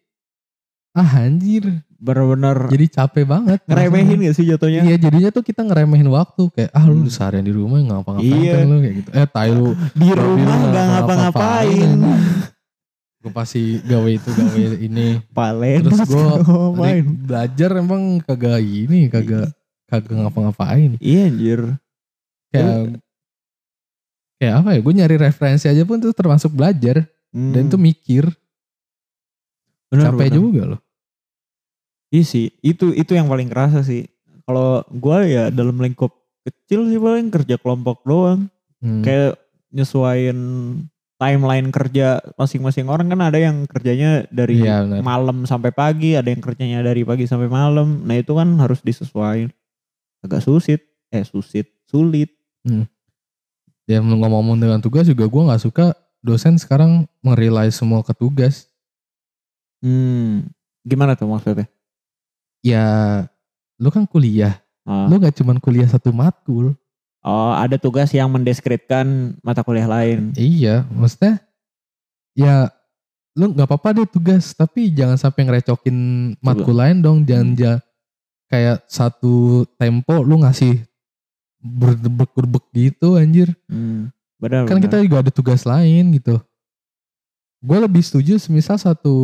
ah 0.96 1.12
anjir. 1.20 1.68
Bener-bener 1.98 2.58
Jadi 2.70 2.86
capek 2.88 3.26
banget. 3.26 3.60
ngeremehin 3.66 4.18
gak 4.22 4.36
sih 4.36 4.46
jatuhnya? 4.46 4.82
Iya 4.82 4.96
jadinya 5.00 5.30
tuh 5.30 5.42
kita 5.42 5.62
ngeremehin 5.62 6.06
waktu 6.08 6.46
kayak 6.50 6.70
ah 6.72 6.86
lu 6.86 7.02
Hmm. 7.02 7.10
seharian 7.10 7.42
di 7.42 7.50
rumah 7.50 7.82
ngapa-ngapain 7.82 8.38
Iya. 8.38 8.54
kan 8.56 8.66
lu 8.66 8.78
kayak 8.80 8.96
gitu. 8.96 9.10
Eh 9.12 9.28
tai 9.28 9.50
lu 9.50 9.68
Di 9.98 10.10
rumah 10.12 10.58
gak 10.68 10.86
ngapa-ngapain. 10.88 11.90
Gue 13.18 13.32
pasti 13.34 13.62
gawe 13.82 14.08
itu 14.08 14.30
gawe 14.30 14.62
ini. 14.78 15.08
Palen 15.34 15.82
Terus 15.84 16.06
gue 16.06 16.90
belajar 17.20 17.70
emang 17.76 18.22
kagak 18.22 18.62
ini 18.62 19.10
kagak 19.10 19.52
kagak 19.86 20.16
ngapa-ngapain. 20.16 21.02
Iya 21.02 21.22
anjir. 21.26 21.62
Kayak 22.48 23.02
kayak 24.38 24.54
apa 24.56 24.70
ya? 24.70 24.80
Gue 24.80 24.94
nyari 24.94 25.16
referensi 25.18 25.66
aja 25.66 25.82
pun 25.82 25.98
tuh 25.98 26.14
termasuk 26.14 26.54
belajar 26.54 27.10
Hmm. 27.28 27.52
dan 27.52 27.68
itu 27.68 27.76
mikir 27.76 28.24
Bener, 29.90 30.04
capek 30.08 30.28
bener. 30.28 30.38
juga 30.38 30.62
loh. 30.64 30.80
Iya 32.08 32.24
sih, 32.24 32.48
itu 32.64 32.96
itu 32.96 33.12
yang 33.16 33.28
paling 33.28 33.52
kerasa 33.52 33.84
sih. 33.84 34.08
Kalau 34.48 34.84
gua 34.96 35.28
ya 35.28 35.52
dalam 35.52 35.76
lingkup 35.76 36.16
kecil 36.48 36.88
sih 36.88 37.00
paling 37.00 37.28
kerja 37.28 37.60
kelompok 37.60 38.08
doang. 38.08 38.48
Hmm. 38.80 39.04
Kayak 39.04 39.36
nyesuaiin 39.76 40.40
timeline 41.18 41.74
kerja 41.74 42.22
masing-masing 42.38 42.88
orang 42.88 43.10
kan 43.10 43.20
ada 43.26 43.42
yang 43.42 43.66
kerjanya 43.66 44.24
dari 44.30 44.62
benar. 44.62 45.02
malam 45.02 45.44
sampai 45.44 45.74
pagi, 45.74 46.14
ada 46.16 46.30
yang 46.30 46.40
kerjanya 46.40 46.80
dari 46.86 47.04
pagi 47.04 47.28
sampai 47.28 47.52
malam. 47.52 48.06
Nah 48.06 48.16
itu 48.16 48.32
kan 48.38 48.48
harus 48.62 48.80
disesuaikan. 48.86 49.52
Agak 50.24 50.46
susit, 50.46 50.82
eh 51.12 51.26
susit, 51.26 51.68
sulit. 51.90 52.32
Ya 53.88 54.04
ngomong-ngomong 54.04 54.60
dengan 54.60 54.80
tugas 54.84 55.08
juga 55.08 55.28
gue 55.28 55.44
nggak 55.48 55.64
suka 55.64 55.96
dosen 56.20 56.60
sekarang 56.60 57.08
merilai 57.24 57.72
semua 57.72 58.04
ke 58.04 58.12
tugas. 58.12 58.68
Hmm, 59.80 60.48
gimana 60.84 61.16
tuh 61.16 61.30
maksudnya? 61.30 61.68
Ya 62.68 62.86
lu 63.78 63.88
kan 63.88 64.04
kuliah, 64.04 64.60
Ah. 64.84 65.08
lu 65.08 65.20
gak 65.20 65.38
cuman 65.40 65.62
kuliah 65.62 65.88
satu 65.88 66.12
matkul. 66.12 66.76
Oh, 67.24 67.52
ada 67.52 67.76
tugas 67.76 68.12
yang 68.16 68.32
mendeskripsikan 68.32 69.36
mata 69.44 69.60
kuliah 69.62 69.88
lain. 69.88 70.32
Iya, 70.34 70.88
maksudnya 70.88 71.44
ya 72.34 72.72
lu 73.36 73.52
nggak 73.52 73.68
apa-apa 73.68 74.02
deh 74.02 74.08
tugas, 74.10 74.56
tapi 74.56 74.90
jangan 74.90 75.20
sampai 75.20 75.44
ngerecokin 75.46 75.98
matkul 76.40 76.74
lain 76.74 77.04
dong. 77.04 77.22
Jangan 77.28 77.54
Hmm. 77.54 77.80
kayak 78.48 78.78
satu 78.88 79.68
tempo 79.76 80.24
lu 80.24 80.40
ngasih 80.40 80.88
berdebek-debek 81.60 82.66
gitu 82.72 83.20
anjir. 83.20 83.52
Hmm, 83.68 84.08
benar. 84.40 84.66
Kan 84.66 84.80
kita 84.80 85.04
juga 85.04 85.20
ada 85.20 85.32
tugas 85.34 85.68
lain 85.68 86.16
gitu. 86.16 86.40
Gue 87.60 87.78
lebih 87.82 88.00
setuju 88.06 88.40
semisal 88.40 88.80
satu 88.80 89.16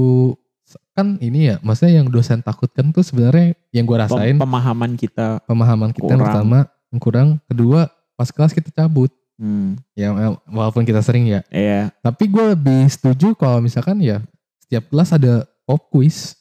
kan 0.96 1.18
ini 1.20 1.54
ya, 1.54 1.56
maksudnya 1.62 2.02
yang 2.02 2.08
dosen 2.10 2.40
takutkan 2.42 2.90
tuh 2.90 3.04
sebenarnya 3.04 3.54
yang 3.76 3.86
gue 3.86 3.98
rasain 3.98 4.36
pemahaman 4.40 4.96
kita. 4.98 5.42
pemahaman 5.46 5.92
kita 5.92 6.08
yang 6.08 6.22
kurang. 6.22 6.30
pertama 6.30 6.58
yang 6.90 7.02
kurang, 7.02 7.28
kedua 7.50 7.80
pas 8.14 8.30
kelas 8.30 8.54
kita 8.54 8.70
cabut. 8.72 9.10
Hmm, 9.34 9.82
Ya 9.98 10.14
eh, 10.14 10.34
walaupun 10.46 10.86
kita 10.86 11.02
sering 11.02 11.26
ya, 11.26 11.42
iya. 11.50 11.90
Tapi 12.06 12.30
gue 12.30 12.54
lebih 12.54 12.86
setuju 12.86 13.34
kalau 13.34 13.60
misalkan 13.60 13.98
ya 14.00 14.22
setiap 14.62 14.88
kelas 14.94 15.10
ada 15.14 15.44
pop 15.66 15.90
quiz. 15.90 16.38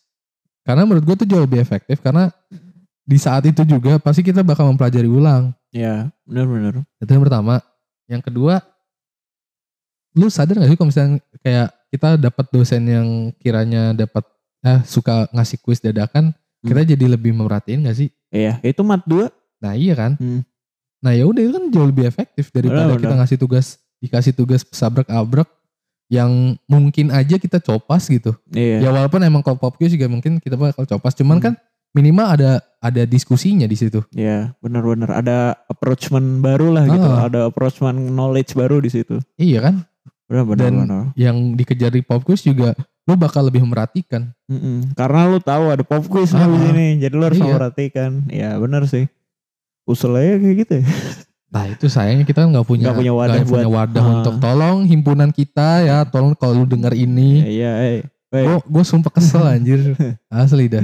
Karena 0.63 0.87
menurut 0.87 1.03
gue 1.03 1.17
tuh 1.25 1.27
jauh 1.27 1.43
lebih 1.43 1.59
efektif 1.59 1.99
karena 1.99 2.31
di 3.03 3.19
saat 3.19 3.43
itu 3.43 3.67
juga 3.67 3.99
pasti 3.99 4.23
kita 4.23 4.47
bakal 4.47 4.71
mempelajari 4.71 5.11
ulang. 5.11 5.51
Ya, 5.75 6.07
benar-benar. 6.23 6.87
Itu 7.03 7.11
yang 7.11 7.25
pertama. 7.27 7.59
Yang 8.07 8.23
kedua, 8.31 8.63
lu 10.15 10.29
sadar 10.29 10.61
gak 10.61 10.71
sih 10.71 10.77
kalau 10.79 10.89
misalnya 10.93 11.19
kayak 11.43 11.69
kita 11.93 12.17
dapat 12.17 12.49
dosen 12.49 12.83
yang 12.89 13.09
kiranya 13.37 13.93
dapat 13.93 14.25
eh, 14.65 14.81
suka 14.89 15.29
ngasih 15.37 15.61
quiz 15.61 15.85
dadakan, 15.85 16.33
kita 16.65 16.89
jadi 16.89 17.05
lebih 17.05 17.37
memerhatiin 17.37 17.85
gak 17.85 17.99
sih? 18.01 18.09
Iya, 18.33 18.57
itu 18.65 18.81
mat 18.81 19.05
2. 19.05 19.29
Nah 19.61 19.77
iya 19.77 19.93
kan? 19.93 20.17
Hmm. 20.17 20.41
Nah 21.05 21.13
ya 21.13 21.29
udah 21.29 21.43
itu 21.45 21.53
kan 21.53 21.65
jauh 21.69 21.89
lebih 21.91 22.09
efektif 22.09 22.49
daripada 22.49 22.97
Benar, 22.97 23.03
kita 23.03 23.15
ngasih 23.21 23.39
tugas 23.39 23.67
dikasih 24.01 24.33
tugas 24.33 24.65
sabrak-abrak 24.73 25.47
yang 26.09 26.57
mungkin 26.65 27.13
aja 27.13 27.37
kita 27.37 27.61
copas 27.61 28.09
gitu. 28.09 28.33
Iya. 28.51 28.85
Ya 28.85 28.89
walaupun 28.89 29.21
emang 29.23 29.45
kalau 29.45 29.61
pop 29.61 29.77
quiz 29.77 29.93
juga 29.93 30.09
mungkin 30.09 30.41
kita 30.41 30.57
bakal 30.57 30.89
copas, 30.89 31.13
cuman 31.13 31.39
Hmm. 31.39 31.45
kan 31.51 31.55
minimal 31.93 32.25
ada 32.25 32.51
ada 32.81 33.03
diskusinya 33.05 33.69
di 33.69 33.77
situ. 33.77 34.01
Iya, 34.17 34.57
benar-benar 34.65 35.13
ada 35.13 35.55
approachment 35.69 36.41
baru 36.41 36.73
lah 36.73 36.85
gitu. 36.89 37.09
Ah. 37.09 37.29
Ada 37.29 37.41
approachment 37.53 37.99
knowledge 38.11 38.57
baru 38.57 38.81
di 38.81 38.91
situ. 38.91 39.21
Iya 39.37 39.61
kan? 39.61 39.75
Benar-benar. 40.33 40.65
Dan- 40.65 40.79
benar. 40.81 41.03
Yang 41.13 41.37
dikejar 41.55 41.93
di 41.93 42.01
pop 42.01 42.25
quiz 42.25 42.41
juga 42.41 42.73
lu 43.03 43.13
bakal 43.15 43.45
lebih 43.45 43.61
memperhatikan. 43.61 44.33
Mm-mm. 44.47 44.95
Karena 44.95 45.29
lu 45.29 45.37
tahu 45.39 45.69
ada 45.69 45.83
pop 45.83 46.01
quiz 46.03 46.33
Ah. 46.33 46.49
di 46.49 46.59
sini, 46.63 46.87
jadi 46.97 47.13
lu 47.13 47.21
harus 47.21 47.37
Iya. 47.37 47.45
memperhatikan. 47.47 48.11
Ya, 48.27 48.57
benar 48.57 48.87
sih. 48.87 49.05
Usulnya 49.85 50.39
kayak 50.39 50.57
gitu 50.59 50.75
ya. 50.81 50.87
Nah 51.53 51.69
itu 51.69 51.85
sayangnya 51.85 52.25
kita 52.25 52.49
nggak 52.49 52.65
punya 52.65 52.89
Nggak 52.89 52.97
punya 52.97 53.13
wadah 53.13 53.35
nggak 53.37 53.53
punya 53.53 53.69
wadah 53.69 54.01
Ah. 54.01 54.13
untuk 54.17 54.35
tolong 54.41 54.89
himpunan 54.89 55.29
kita 55.29 55.85
ya 55.85 56.01
tolong 56.03 56.33
kalau 56.33 56.57
lu 56.57 56.67
dengar 56.67 56.97
ini 56.97 57.45
Iya, 57.45 57.73
eh. 57.93 58.01
Eh, 58.33 58.41
gue 58.41 58.57
gue 58.57 58.81
sumpah 58.83 59.13
kesel 59.13 59.45
anjir 59.45 59.93
asli 60.33 60.73
dah 60.73 60.81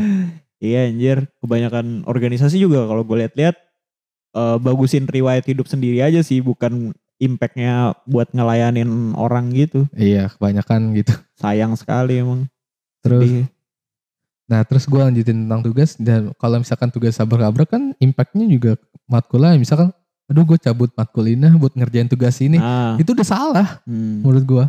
Iya 0.60 0.92
anjir, 0.92 1.24
kebanyakan 1.40 2.04
organisasi 2.04 2.60
juga 2.60 2.84
kalau 2.84 3.00
gue 3.00 3.16
lihat-lihat 3.16 3.56
eh, 4.34 4.56
bagusin 4.60 5.08
riwayat 5.08 5.48
hidup 5.48 5.64
sendiri 5.64 6.04
aja 6.04 6.20
sih, 6.20 6.44
bukan 6.44 6.92
impactnya 7.18 7.98
buat 8.06 8.30
ngelayanin 8.30 9.14
orang 9.14 9.50
gitu. 9.50 9.86
iya 9.94 10.30
kebanyakan 10.30 10.94
gitu 10.94 11.14
Sayang 11.36 11.74
sekali 11.74 12.18
emang. 12.18 12.46
terus 12.98 13.26
Sedih. 13.26 13.46
Nah 14.48 14.64
terus 14.64 14.88
gue 14.88 14.96
lanjutin 14.96 15.44
tentang 15.44 15.60
tugas 15.60 15.92
dan 16.00 16.32
kalau 16.40 16.56
misalkan 16.58 16.88
tugas 16.88 17.14
sabar-abrak 17.14 17.68
kan 17.68 17.92
impactnya 18.00 18.48
juga 18.48 18.80
matkul 19.04 19.44
lain. 19.44 19.60
Misalkan 19.60 19.92
aduh 20.24 20.44
gue 20.44 20.56
cabut 20.56 20.88
matkul 20.96 21.28
ini 21.28 21.52
buat 21.54 21.76
ngerjain 21.76 22.08
tugas 22.08 22.36
ini. 22.40 22.56
Nah, 22.56 22.96
Itu 22.96 23.12
udah 23.12 23.26
salah 23.28 23.68
hmm, 23.84 24.24
menurut 24.24 24.44
gue. 24.44 24.64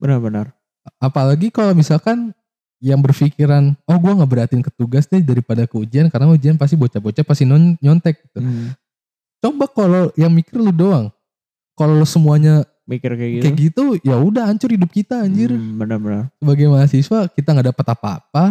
benar-benar. 0.00 0.56
Apalagi 1.00 1.48
kalau 1.48 1.72
misalkan 1.72 2.32
yang 2.80 3.00
berpikiran 3.00 3.72
oh 3.84 3.96
gue 3.96 4.12
ngeberatin 4.12 4.60
ke 4.60 4.68
tugas 4.72 5.04
deh 5.06 5.20
daripada 5.20 5.64
ke 5.64 5.76
ujian 5.76 6.08
karena 6.12 6.28
ujian 6.28 6.56
pasti 6.56 6.76
bocah-bocah 6.76 7.24
pasti 7.24 7.44
non 7.44 7.76
nyontek 7.80 8.18
gitu. 8.24 8.40
Hmm, 8.40 8.72
Coba 9.40 9.68
kalau 9.68 10.08
yang 10.16 10.32
mikir 10.32 10.56
lu 10.56 10.72
doang. 10.72 11.12
Kalau 11.74 12.06
semuanya 12.06 12.62
mikir 12.84 13.16
kayak 13.16 13.32
gitu. 13.32 13.42
kayak 13.42 13.56
gitu 13.58 13.84
ya 14.04 14.16
udah 14.20 14.46
hancur 14.46 14.70
hidup 14.70 14.90
kita 14.92 15.24
anjir. 15.24 15.50
Hmm, 15.50 15.80
benar-benar. 15.80 16.30
Sebagai 16.38 16.66
mahasiswa 16.70 17.18
kita 17.32 17.48
nggak 17.50 17.68
dapat 17.74 17.86
apa-apa. 17.96 18.44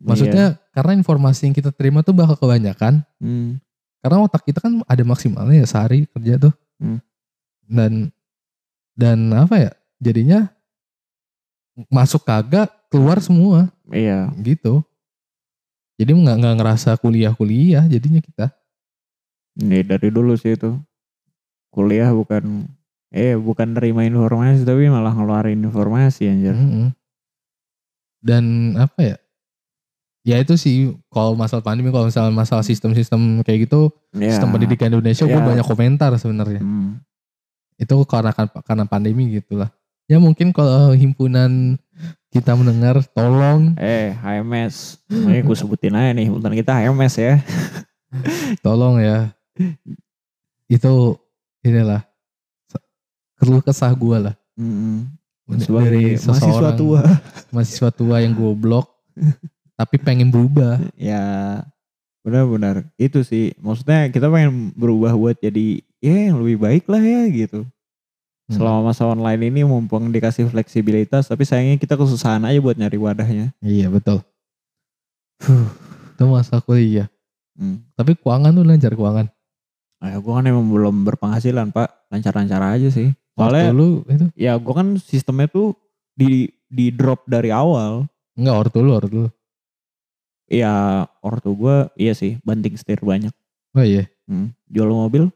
Maksudnya 0.00 0.56
karena 0.72 0.92
informasi 0.96 1.48
yang 1.48 1.54
kita 1.56 1.70
terima 1.72 2.00
tuh 2.00 2.16
bakal 2.16 2.36
kebanyakan. 2.36 3.04
Iya. 3.20 3.24
Hmm, 3.24 3.50
Karena 4.00 4.16
otak 4.24 4.48
kita 4.48 4.64
kan 4.64 4.80
ada 4.88 5.02
maksimalnya 5.04 5.60
ya 5.60 5.66
sehari 5.68 6.08
kerja 6.08 6.48
tuh. 6.48 6.54
Hmm. 6.80 6.98
Dan 7.68 7.92
dan 8.96 9.18
apa 9.36 9.56
ya? 9.60 9.72
Jadinya 10.00 10.48
masuk 11.92 12.24
kagak, 12.24 12.72
keluar 12.88 13.20
semua 13.20 13.68
iya. 13.92 14.28
gitu. 14.40 14.80
Jadi 16.00 16.16
nggak 16.16 16.36
nggak 16.40 16.56
ngerasa 16.64 16.96
kuliah-kuliah 16.96 17.84
jadinya 17.84 18.24
kita. 18.24 18.48
Ini 19.60 19.84
dari 19.84 20.08
dulu 20.08 20.32
sih 20.32 20.56
itu. 20.56 20.80
Kuliah 21.70 22.10
bukan 22.10 22.66
eh 23.10 23.34
bukan 23.34 23.74
nerima 23.74 24.02
informasi 24.02 24.62
tapi 24.62 24.86
malah 24.86 25.10
ngeluarin 25.10 25.62
informasi 25.62 26.26
anjir. 26.26 26.54
Mm-mm. 26.54 26.90
Dan 28.20 28.44
apa 28.76 29.00
ya? 29.00 29.16
Ya 30.20 30.36
itu 30.36 30.52
sih 30.54 30.92
kalau 31.08 31.32
masalah 31.32 31.64
pandemi, 31.64 31.88
kalau 31.88 32.04
misalnya 32.04 32.28
masalah 32.28 32.60
sistem-sistem 32.60 33.40
kayak 33.40 33.64
gitu, 33.64 33.88
Iya. 34.12 34.36
sistem 34.36 34.52
pendidikan 34.52 34.92
Indonesia 34.92 35.24
gue 35.24 35.32
Ya. 35.32 35.40
banyak 35.40 35.64
komentar 35.64 36.12
sebenarnya. 36.20 36.60
Hmm. 36.60 37.00
Itu 37.80 38.04
karena 38.04 38.28
karena 38.36 38.84
pandemi 38.84 39.32
gitulah. 39.32 39.72
Ya 40.04 40.20
mungkin 40.20 40.52
kalau 40.52 40.92
himpunan 40.92 41.80
kita 42.28 42.52
mendengar, 42.52 43.00
tolong 43.10 43.72
Eh, 43.80 44.12
HMS. 44.12 45.00
Ini 45.08 45.40
gue 45.40 45.56
sebutin 45.56 45.96
aja 45.96 46.12
nih, 46.12 46.28
himpunan 46.28 46.52
kita 46.52 46.76
HMS 46.76 47.14
ya. 47.16 47.34
tolong 48.60 48.98
ya 48.98 49.30
itu 50.66 51.14
inilah 51.60 52.02
keluh 53.36 53.60
kesah 53.60 53.90
gue 53.90 54.18
lah 54.20 54.34
Mm-mm. 54.54 55.08
dari 55.48 55.64
Sebagai 55.64 56.06
mahasiswa 56.22 56.70
tua. 56.74 57.00
mahasiswa 57.54 57.88
tua 57.90 58.16
yang 58.20 58.36
goblok 58.36 58.86
tapi 59.80 59.96
pengen 59.96 60.28
berubah 60.28 60.76
Ya, 60.94 61.22
benar-benar. 62.20 62.84
Itu 62.94 63.24
sih. 63.24 63.56
Maksudnya 63.56 64.12
kita 64.12 64.28
pengen 64.28 64.76
berubah 64.76 65.16
buat 65.16 65.40
jadi 65.40 65.80
ya 65.98 66.28
yang 66.28 66.44
lebih 66.44 66.60
baik 66.60 66.84
lah 66.84 67.00
ya 67.00 67.24
gitu. 67.32 67.64
Hmm. 67.64 68.52
Selama 68.52 68.92
masa 68.92 69.08
online 69.08 69.48
ini 69.48 69.64
mumpung 69.64 70.12
dikasih 70.12 70.52
fleksibilitas, 70.52 71.26
tapi 71.26 71.48
sayangnya 71.48 71.80
kita 71.80 71.96
kesusahan 71.96 72.44
aja 72.44 72.60
buat 72.60 72.76
nyari 72.76 72.98
wadahnya. 73.00 73.46
iya 73.64 73.88
betul 73.88 74.20
Huh, 75.40 75.72
itu 76.12 76.24
masa 76.28 76.60
kuliah 76.60 77.08
Hmm. 77.56 77.80
tapi 77.92 78.16
keuangan 78.16 78.52
tuh 78.52 78.64
lancar 78.64 78.92
keuangan 78.92 79.28
Nah, 80.00 80.16
gue 80.16 80.32
kan 80.32 80.44
emang 80.48 80.64
belum 80.72 81.04
berpenghasilan 81.04 81.76
pak, 81.76 82.08
lancar-lancar 82.08 82.60
aja 82.64 82.88
sih. 82.88 83.12
Soalnya 83.36 83.72
lu 83.72 84.04
itu 84.08 84.28
ya 84.36 84.56
gue 84.56 84.74
kan 84.74 84.96
sistemnya 85.00 85.48
tuh 85.48 85.72
di 86.16 86.48
di 86.68 86.92
drop 86.92 87.24
dari 87.24 87.48
awal. 87.52 88.04
enggak 88.36 88.56
ortu 88.68 88.78
lu 88.80 88.92
ortu 88.96 89.16
lu. 89.28 89.30
Ya 90.50 91.06
ortu 91.22 91.54
gue 91.54 91.76
iya 91.94 92.12
sih 92.16 92.40
banting 92.42 92.74
setir 92.74 93.00
banyak. 93.00 93.32
Oh 93.76 93.84
iya, 93.84 94.08
Hmm. 94.26 94.50
Jual 94.66 94.90
mobil? 94.90 95.30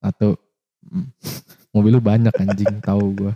atau 0.00 0.32
Hmm. 0.80 1.12
mobil 1.76 1.92
lu 1.92 2.00
banyak 2.00 2.32
anjing 2.40 2.80
tahu 2.80 3.12
gua. 3.12 3.32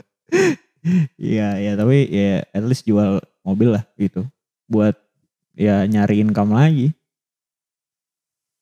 Iya 1.16 1.60
ya 1.60 1.72
tapi 1.76 2.08
ya 2.08 2.44
at 2.52 2.64
least 2.64 2.88
jual 2.88 3.20
mobil 3.44 3.76
lah 3.76 3.84
gitu. 4.00 4.24
Buat 4.64 4.96
ya 5.52 5.84
nyari 5.84 6.24
income 6.24 6.56
lagi. 6.56 6.96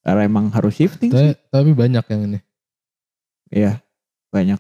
Karena 0.03 0.27
emang 0.27 0.51
harus 0.51 0.75
shifting 0.75 1.15
sih. 1.15 1.33
Tapi, 1.33 1.33
tapi 1.51 1.71
banyak 1.73 2.05
yang 2.11 2.21
ini. 2.27 2.41
Iya 3.53 3.83
banyak 4.33 4.59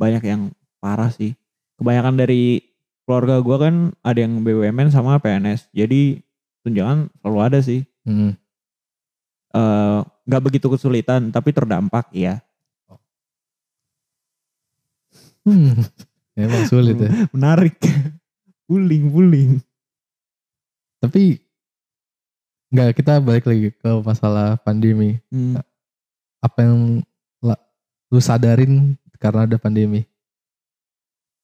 banyak 0.00 0.22
yang 0.24 0.42
parah 0.80 1.12
sih. 1.12 1.36
Kebanyakan 1.76 2.16
dari 2.16 2.64
keluarga 3.04 3.38
gue 3.44 3.56
kan 3.60 3.74
ada 4.00 4.18
yang 4.24 4.40
BUMN 4.40 4.88
sama 4.88 5.20
PNS. 5.20 5.68
Jadi 5.76 6.24
tunjangan 6.64 7.12
selalu 7.20 7.38
ada 7.44 7.58
sih. 7.60 7.84
Hmm. 8.08 8.32
Eh, 9.54 10.00
nggak 10.24 10.42
begitu 10.42 10.66
kesulitan 10.72 11.28
tapi 11.28 11.52
terdampak 11.52 12.08
ya. 12.10 12.40
Hmm. 15.44 15.76
Emang 16.34 16.64
sulit 16.66 16.96
ya. 16.96 17.12
Menarik. 17.36 17.76
Puling 18.64 19.12
puling. 19.12 19.50
Tapi 21.04 21.43
enggak 22.74 22.98
kita 22.98 23.22
balik 23.22 23.46
lagi 23.46 23.70
ke 23.70 23.90
masalah 24.02 24.58
pandemi. 24.58 25.22
Hmm. 25.30 25.62
Apa 26.42 26.66
yang 26.66 27.06
lu 28.12 28.20
sadarin 28.20 28.94
karena 29.16 29.46
ada 29.46 29.56
pandemi? 29.56 30.04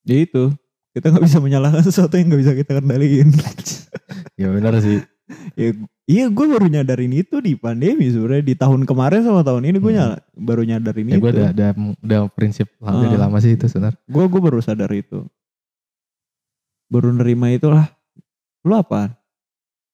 Ya 0.03 0.21
itu 0.21 0.51
kita 0.91 1.09
nggak 1.09 1.25
bisa 1.25 1.39
menyalahkan 1.39 1.83
sesuatu 1.83 2.19
yang 2.19 2.29
nggak 2.29 2.43
bisa 2.43 2.53
kita 2.55 2.73
kendaliin. 2.83 3.31
Ya 4.35 4.49
benar 4.49 4.73
sih. 4.81 5.05
ya, 5.53 5.77
iya 6.09 6.25
gue 6.27 6.47
baru 6.49 6.65
nyadarin 6.67 7.13
itu 7.13 7.45
di 7.45 7.53
pandemi 7.55 8.09
sebenarnya 8.09 8.41
di 8.43 8.55
tahun 8.57 8.89
kemarin 8.89 9.21
sama 9.21 9.45
tahun 9.45 9.69
ini 9.69 9.77
gue 9.77 9.93
Hmm. 9.93 9.99
nyala, 10.01 10.17
baru 10.33 10.63
nyadarin 10.65 11.07
Ya 11.07 11.13
itu. 11.13 11.21
gue 11.21 11.31
udah, 11.37 11.49
udah, 11.53 11.71
udah 12.01 12.21
prinsip 12.33 12.73
dari 12.81 13.15
Ah. 13.15 13.29
lama 13.29 13.37
sih 13.39 13.53
itu 13.53 13.69
sebenarnya. 13.69 14.01
Gue 14.09 14.25
gue 14.27 14.41
baru 14.41 14.59
sadar 14.65 14.89
itu. 14.97 15.29
Baru 16.89 17.13
nerima 17.13 17.53
itulah. 17.53 17.93
Lu 18.65 18.73
apa? 18.75 19.13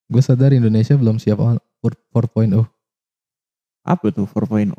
Gue 0.06 0.22
sadar 0.22 0.54
Indonesia 0.54 0.94
belum 0.94 1.18
siap 1.18 1.38
on 1.42 1.58
4.0. 1.82 2.66
Apa 3.82 4.06
tuh 4.10 4.26
4.0? 4.26 4.74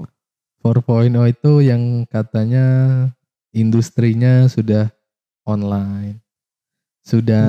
4.0 0.63 1.31
itu 1.31 1.51
yang 1.63 2.03
katanya 2.07 2.65
industrinya 3.51 4.47
sudah 4.47 4.91
online. 5.47 6.19
Sudah 7.03 7.47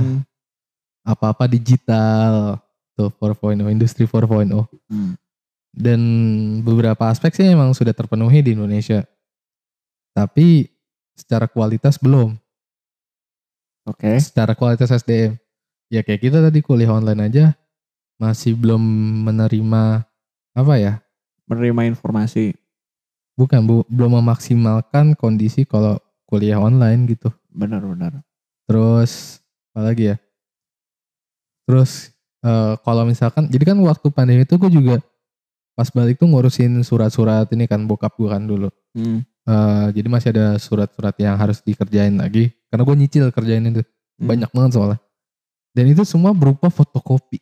Hmm. 0.00 0.24
apa-apa 1.04 1.44
digital. 1.48 2.60
Tuh 2.96 3.12
4.0, 3.12 3.68
industri 3.68 4.08
4.0. 4.08 4.64
Hmm. 4.88 5.16
Dan 5.72 6.00
beberapa 6.64 7.12
aspek 7.12 7.36
sih 7.36 7.46
emang 7.46 7.76
sudah 7.76 7.92
terpenuhi 7.92 8.40
di 8.40 8.56
Indonesia. 8.56 9.04
Tapi 10.16 10.66
secara 11.14 11.46
kualitas 11.46 12.00
belum. 12.00 12.34
Oke. 13.86 14.18
Secara 14.18 14.52
kualitas 14.58 14.90
SDM. 14.90 15.36
Ya 15.88 16.04
kayak 16.04 16.20
kita 16.20 16.44
tadi 16.44 16.60
kuliah 16.60 16.92
online 16.92 17.32
aja 17.32 17.44
masih 18.20 18.52
belum 18.52 18.80
menerima 19.24 20.04
apa 20.52 20.74
ya? 20.76 21.00
Menerima 21.48 21.88
informasi. 21.88 22.52
Bukan, 23.38 23.64
bu, 23.64 23.76
belum 23.88 24.20
memaksimalkan 24.20 25.16
kondisi 25.16 25.64
kalau 25.64 25.96
kuliah 26.28 26.60
online 26.60 27.08
gitu. 27.08 27.32
Benar-benar. 27.48 28.20
Terus 28.68 29.40
apa 29.72 29.80
lagi 29.88 30.12
ya? 30.12 30.16
Terus 31.64 32.12
eh, 32.44 32.74
kalau 32.84 33.08
misalkan, 33.08 33.48
jadi 33.48 33.72
kan 33.72 33.78
waktu 33.80 34.12
pandemi 34.12 34.44
itu 34.44 34.60
gue 34.60 34.68
juga 34.68 35.00
pas 35.72 35.88
balik 35.94 36.18
tuh 36.18 36.26
ngurusin 36.28 36.82
surat-surat 36.82 37.46
ini 37.54 37.64
kan 37.64 37.86
bokap 37.88 38.12
gue 38.18 38.28
kan 38.28 38.44
dulu. 38.44 38.68
Hmm. 38.92 39.24
Eh, 39.24 39.86
jadi 39.96 40.08
masih 40.12 40.28
ada 40.36 40.60
surat-surat 40.60 41.16
yang 41.16 41.40
harus 41.40 41.64
dikerjain 41.64 42.12
lagi. 42.20 42.52
Karena 42.68 42.84
gue 42.84 42.96
nyicil 42.98 43.24
kerjain 43.32 43.64
itu. 43.72 43.80
Hmm. 44.20 44.28
Banyak 44.28 44.50
banget 44.52 44.70
soalnya. 44.76 45.00
Dan 45.78 45.86
itu 45.86 46.02
semua 46.02 46.34
berupa 46.34 46.66
fotokopi. 46.66 47.38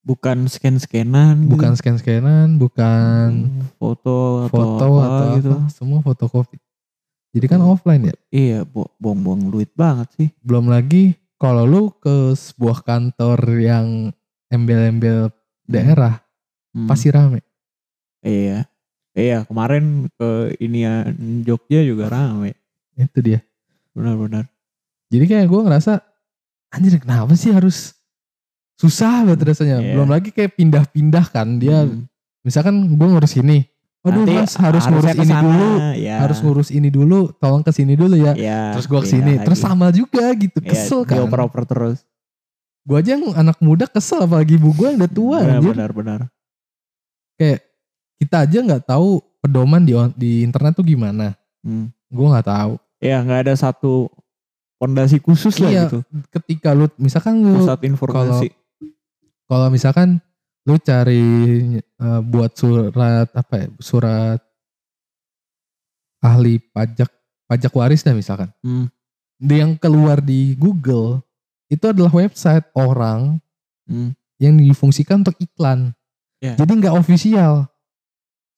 Bukan 0.00 0.44
scan-scanan. 0.44 1.44
gitu. 1.44 1.56
Bukan 1.56 1.72
scan-scanan, 1.72 2.56
bukan 2.56 3.28
Hmm, 3.48 3.64
foto 3.76 4.44
atau 4.44 4.48
foto 4.50 4.86
apa 4.92 5.04
atau 5.06 5.26
gitu. 5.36 5.50
apa. 5.50 5.64
Semua 5.70 5.98
fotokopi. 6.00 6.56
Jadi 7.30 7.46
kan 7.46 7.60
Hmm. 7.60 7.72
offline 7.72 8.02
ya. 8.04 8.16
Iya, 8.28 8.58
bo- 8.62 8.92
buang-buang 8.96 9.48
duit 9.48 9.72
banget 9.72 10.08
sih. 10.14 10.28
Belum 10.40 10.66
lagi 10.66 11.16
kalau 11.36 11.64
lu 11.64 11.88
ke 11.94 12.32
sebuah 12.32 12.82
kantor 12.82 13.38
yang 13.56 13.86
embel-embel 14.46 15.32
daerah 15.64 16.20
Hmm. 16.70 16.84
pasti 16.84 17.08
rame. 17.08 17.40
Iya. 18.20 18.68
Iya, 19.10 19.42
kemarin 19.44 20.12
ke 20.12 20.28
inian 20.58 21.12
Jogja 21.40 21.80
juga 21.80 22.08
rame. 22.08 22.52
Itu 22.94 23.20
dia. 23.20 23.40
Benar-benar. 23.90 24.44
Jadi 25.08 25.24
kayak 25.26 25.46
gue 25.46 25.60
ngerasa 25.60 25.92
anjir 26.70 26.98
kenapa 26.98 27.34
sih 27.34 27.50
harus 27.50 27.92
susah 28.80 29.26
banget 29.26 29.52
rasanya. 29.52 29.78
Iya. 29.82 29.92
Belum 29.94 30.08
lagi 30.08 30.30
kayak 30.32 30.56
pindah-pindah 30.56 31.24
kan 31.28 31.60
dia. 31.60 31.84
Hmm. 31.84 32.08
Misalkan 32.40 32.96
gue 32.96 33.06
ngurus 33.06 33.36
ini. 33.36 33.68
Aduh 34.00 34.24
Nanti 34.24 34.32
mas 34.32 34.56
harus 34.56 34.84
ngurus 34.88 35.04
harusnya 35.04 35.12
ini 35.12 35.20
ke 35.20 35.28
sana, 35.28 35.44
dulu. 35.44 35.68
Ya. 36.00 36.16
Harus 36.24 36.38
ngurus 36.40 36.68
ini 36.72 36.88
dulu. 36.88 37.20
Tolong 37.36 37.60
ke 37.60 37.68
sini 37.68 37.92
dulu 38.00 38.16
ya. 38.16 38.32
Ya, 38.32 38.72
Terus 38.72 38.86
gue 38.88 39.00
ke 39.04 39.08
sini. 39.12 39.32
lagi. 39.36 39.44
Terus 39.44 39.60
sama 39.60 39.86
juga 39.92 40.24
gitu. 40.32 40.58
Iya, 40.64 40.70
Kesel 40.72 41.00
kan. 41.04 41.20
dioper-oper 41.20 41.62
terus. 41.68 41.98
Gue 42.80 42.96
aja 42.96 43.12
yang 43.12 43.36
anak 43.36 43.60
muda 43.60 43.84
kesel 43.84 44.24
apalagi 44.24 44.56
ibu 44.56 44.72
gue 44.72 44.88
yang 44.88 44.98
udah 45.04 45.12
tua. 45.12 45.38
anjir. 45.44 45.76
Benar-benar. 45.76 46.32
Kayak 47.36 47.60
kita 48.16 48.36
aja 48.48 48.58
nggak 48.64 48.84
tahu 48.88 49.20
pedoman 49.44 49.84
di 49.84 49.92
di 50.16 50.30
internet 50.48 50.72
tuh 50.72 50.86
gimana. 50.88 51.36
Hmm. 51.60 51.92
Gue 52.08 52.24
nggak 52.24 52.48
tahu. 52.48 52.80
Ya, 53.04 53.20
nggak 53.20 53.48
ada 53.48 53.54
satu 53.56 54.08
fondasi 54.80 55.20
khusus 55.20 55.60
lah 55.60 55.68
Iya, 55.68 55.82
gitu. 55.86 55.98
Ketika 56.30 56.72
lu 56.72 56.88
misalkan 56.96 57.36
lu 57.36 57.60
Pusat 57.60 57.80
informasi. 57.84 58.48
kalau 59.44 59.68
misalkan 59.68 60.24
lu 60.62 60.76
cari 60.76 61.24
eh, 61.76 62.20
buat 62.22 62.52
surat 62.52 62.92
apa 63.28 63.54
ya 63.56 63.68
surat 63.76 64.40
ahli 66.20 66.60
pajak 66.66 67.08
pajak 67.46 67.72
waris 67.72 68.00
dah 68.00 68.12
misalkan 68.12 68.48
Hmm. 68.60 68.88
Yang 69.40 69.80
keluar 69.80 70.20
di 70.20 70.52
Google 70.54 71.24
itu 71.66 71.80
adalah 71.82 72.12
website 72.12 72.68
orang 72.72 73.40
Hmm. 73.84 74.12
yang 74.36 74.54
difungsikan 74.54 75.20
untuk 75.20 75.34
iklan 75.36 75.92
Ya. 76.38 76.54
jadi 76.54 76.72
nggak 76.74 76.94
ofisial 76.94 77.68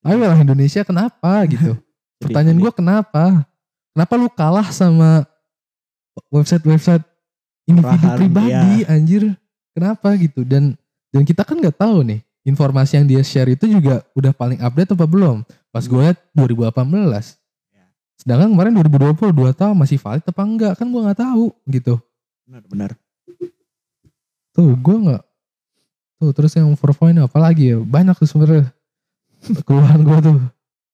ayolah 0.00 0.36
Indonesia 0.36 0.82
kenapa 0.82 1.42
gitu 1.46 1.74
pertanyaan 2.22 2.58
gue 2.58 2.72
kenapa 2.72 3.42
kenapa 3.90 4.12
lu 4.14 4.28
kalah 4.28 4.68
sama 4.68 5.26
website-website 6.32 7.04
individu 7.64 8.06
pribadi 8.16 8.84
anjir. 8.88 9.22
Kenapa 9.72 10.12
gitu? 10.20 10.44
Dan 10.44 10.76
dan 11.12 11.22
kita 11.24 11.44
kan 11.44 11.56
nggak 11.56 11.76
tahu 11.76 12.04
nih 12.04 12.20
informasi 12.44 13.00
yang 13.00 13.06
dia 13.08 13.22
share 13.24 13.48
itu 13.52 13.64
juga 13.68 14.04
udah 14.12 14.32
paling 14.34 14.60
update 14.60 14.92
apa 14.92 15.06
belum? 15.08 15.44
Pas 15.72 15.84
gue 15.84 16.00
liat 16.00 16.18
2018 16.36 17.40
Ya. 17.72 17.88
sedangkan 18.20 18.52
kemarin 18.52 18.72
2020 18.76 19.32
dua 19.32 19.50
tahun 19.56 19.76
masih 19.78 19.96
valid 19.96 20.24
apa 20.28 20.42
enggak 20.44 20.72
kan 20.76 20.86
gue 20.88 21.00
nggak 21.00 21.20
tahu 21.20 21.46
gitu. 21.72 21.94
Benar-benar. 22.44 22.92
tuh 24.52 24.76
gue 24.76 24.96
nggak 25.08 25.22
tuh 26.20 26.30
terus 26.36 26.52
yang 26.52 26.68
4.0 26.76 27.24
apa 27.24 27.38
lagi 27.40 27.72
ya? 27.72 27.80
Banyak 27.80 28.20
tuh 28.20 28.28
sebenarnya 28.28 28.68
keluhan 29.64 30.00
gue 30.04 30.18
tuh. 30.20 30.38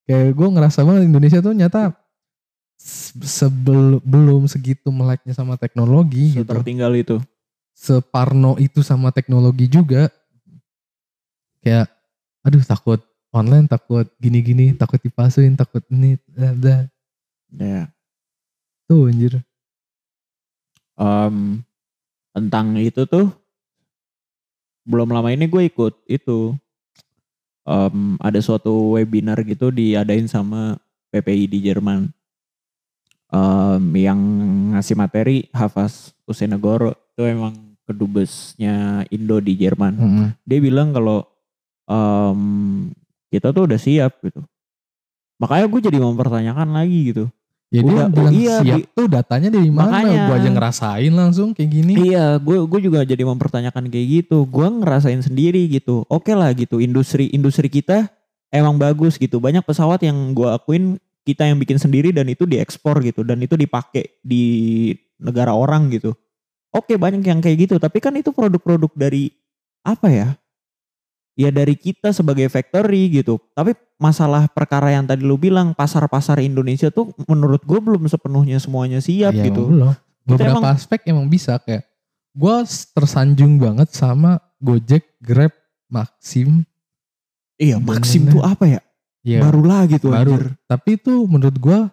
Kayak 0.07 0.31
gue 0.39 0.49
ngerasa 0.55 0.79
banget 0.87 1.03
Indonesia 1.11 1.39
tuh 1.43 1.53
nyata 1.53 1.93
sebelum 2.79 3.99
belum 4.07 4.47
segitu 4.47 4.89
meleknya 4.95 5.35
sama 5.35 5.59
teknologi 5.59 6.39
gitu 6.39 6.47
Tertinggal 6.47 6.95
itu. 6.95 7.17
separno 7.75 8.55
itu 8.63 8.83
sama 8.87 9.11
teknologi 9.11 9.67
juga 9.67 10.07
kayak 11.63 11.91
aduh 12.47 12.63
takut 12.63 13.03
online 13.35 13.67
takut 13.67 14.07
gini-gini 14.23 14.73
takut 14.79 15.03
dipasuin 15.03 15.59
takut 15.59 15.83
ini 15.91 16.15
dah. 16.31 16.87
Ya. 17.59 17.91
tuh 18.87 19.11
anjir 19.11 19.43
Em, 20.99 21.63
tentang 22.35 22.75
itu 22.83 23.07
tuh 23.07 23.31
belum 24.83 25.15
lama 25.15 25.31
ini 25.31 25.47
gue 25.47 25.71
ikut 25.71 25.95
itu 26.11 26.55
Em, 27.69 28.17
ada 28.19 28.41
suatu 28.41 28.97
webinar 28.97 29.39
gitu 29.45 29.69
diadain 29.69 30.25
sama 30.25 30.81
PPI 31.13 31.45
di 31.47 31.59
Jerman 31.69 32.09
Em, 33.29 33.85
yang 33.95 34.17
ngasih 34.73 34.97
materi 34.97 35.37
Hafaz 35.53 36.17
Usenegoro 36.25 36.97
itu 37.13 37.23
emang 37.23 37.53
kedubesnya 37.85 38.77
Indo 39.09 39.37
di 39.37 39.53
Jerman 39.55 39.95
Mm-mm. 39.95 40.27
dia 40.43 40.59
bilang 40.59 40.93
kalau 40.93 41.29
em, 41.85 42.41
kita 43.29 43.53
tuh 43.53 43.69
udah 43.69 43.77
siap 43.77 44.17
gitu. 44.23 44.41
Makanya 45.37 45.69
gue 45.69 45.81
jadi 45.85 45.99
mempertanyakan 46.01 46.69
lagi 46.73 47.13
gitu. 47.13 47.25
Ya 47.69 47.85
dia 47.85 47.93
Udah- 47.93 48.09
bilang 48.09 48.33
iya, 48.33 48.57
siap 48.65 48.79
di- 48.81 48.89
tuh 48.91 49.07
datanya 49.07 49.49
dari 49.53 49.69
mana? 49.69 49.93
Makanya. 49.93 50.21
Gua 50.25 50.37
aja 50.41 50.49
ngerasain 50.49 51.13
langsung 51.13 51.53
kayak 51.53 51.69
gini. 51.69 51.93
Iya, 52.09 52.41
gue 52.41 52.65
gue 52.65 52.81
juga 52.81 53.05
jadi 53.05 53.21
mempertanyakan 53.23 53.93
kayak 53.93 54.07
gitu. 54.25 54.49
Gue 54.49 54.65
ngerasain 54.65 55.21
sendiri 55.21 55.69
gitu. 55.69 56.09
Oke 56.09 56.33
lah 56.33 56.49
gitu, 56.57 56.81
industri 56.81 57.29
industri 57.29 57.69
kita 57.69 58.09
emang 58.49 58.81
bagus 58.81 59.21
gitu. 59.21 59.37
Banyak 59.37 59.61
pesawat 59.63 60.01
yang 60.01 60.17
gue 60.33 60.49
akuin 60.49 60.97
kita 61.29 61.45
yang 61.45 61.61
bikin 61.61 61.77
sendiri 61.77 62.09
dan 62.09 62.25
itu 62.25 62.49
diekspor 62.49 63.05
gitu 63.05 63.21
dan 63.21 63.37
itu 63.45 63.53
dipakai 63.53 64.17
di 64.25 64.45
negara 65.21 65.53
orang 65.53 65.93
gitu. 65.93 66.17
Oke 66.73 66.97
banyak 66.97 67.21
yang 67.21 67.45
kayak 67.45 67.69
gitu, 67.69 67.77
tapi 67.77 68.01
kan 68.01 68.17
itu 68.17 68.33
produk-produk 68.33 68.89
dari 68.97 69.29
apa 69.85 70.09
ya? 70.09 70.29
Ya 71.39 71.53
dari 71.53 71.77
kita 71.77 72.11
sebagai 72.11 72.49
factory 72.49 73.13
gitu. 73.13 73.37
Tapi 73.53 73.77
masalah 74.01 74.49
perkara 74.49 74.91
yang 74.91 75.05
tadi 75.05 75.23
lu 75.23 75.37
bilang 75.37 75.71
pasar-pasar 75.71 76.41
Indonesia 76.41 76.89
tuh 76.89 77.13
menurut 77.29 77.63
gue 77.63 77.79
belum 77.79 78.09
sepenuhnya 78.09 78.59
semuanya 78.59 78.99
siap 78.99 79.37
Ya, 79.37 79.47
gitu. 79.47 79.69
belum. 79.69 79.93
Beberapa 80.25 80.61
emang- 80.61 80.75
aspek 80.77 81.05
emang 81.07 81.29
bisa 81.29 81.57
kayak 81.61 81.87
gue 82.35 82.57
tersanjung 82.93 83.57
banget 83.57 83.89
sama 83.93 84.41
Gojek, 84.59 85.07
Grab, 85.23 85.55
Maxim. 85.87 86.67
Iya, 87.59 87.79
Maxim 87.79 88.27
tuh 88.27 88.43
apa 88.43 88.67
ya? 88.67 88.81
Ya, 89.27 89.43
Baru 89.43 89.67
lagi 89.67 89.99
tuh 89.99 90.15
baru. 90.15 90.35
anjir. 90.39 90.45
Tapi 90.65 90.97
itu 90.97 91.15
menurut 91.27 91.57
gua 91.59 91.91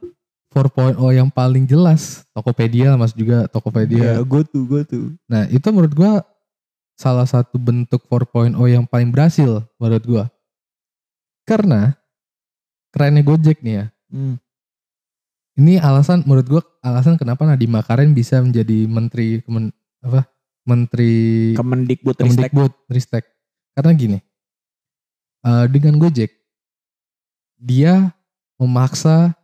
4.0 0.55 0.95
yang 1.11 1.27
paling 1.27 1.67
jelas. 1.67 2.23
Tokopedia 2.31 2.95
mas 2.95 3.11
juga 3.11 3.43
Tokopedia. 3.51 4.19
Iya, 4.19 4.23
gue 4.23 4.41
tuh, 4.47 4.63
gue 4.63 4.81
tuh. 4.87 5.05
Nah 5.27 5.49
itu 5.51 5.67
menurut 5.67 5.91
gua 5.91 6.23
salah 6.95 7.27
satu 7.27 7.59
bentuk 7.59 8.07
4.0 8.07 8.55
yang 8.71 8.87
paling 8.87 9.11
berhasil 9.11 9.67
menurut 9.75 10.05
gua. 10.07 10.23
Karena 11.43 11.93
kerennya 12.95 13.21
Gojek 13.27 13.59
nih 13.59 13.83
ya. 13.83 13.85
Hmm. 14.07 14.39
Ini 15.59 15.83
alasan 15.83 16.23
menurut 16.23 16.47
gua 16.47 16.61
alasan 16.79 17.19
kenapa 17.19 17.43
Nadiem 17.43 17.71
Makarim 17.75 18.15
bisa 18.15 18.39
menjadi 18.39 18.87
menteri 18.87 19.43
kemen, 19.43 19.75
apa? 19.99 20.23
Menteri 20.65 21.51
Kemendikbud 21.53 22.15
Ristek. 22.15 22.23
Kemendikbud 22.31 22.73
Ristek. 22.87 23.23
Karena 23.75 23.91
gini, 23.91 24.17
eh, 25.43 25.65
dengan 25.67 25.99
Gojek, 25.99 26.31
dia 27.59 28.13
memaksa 28.59 29.35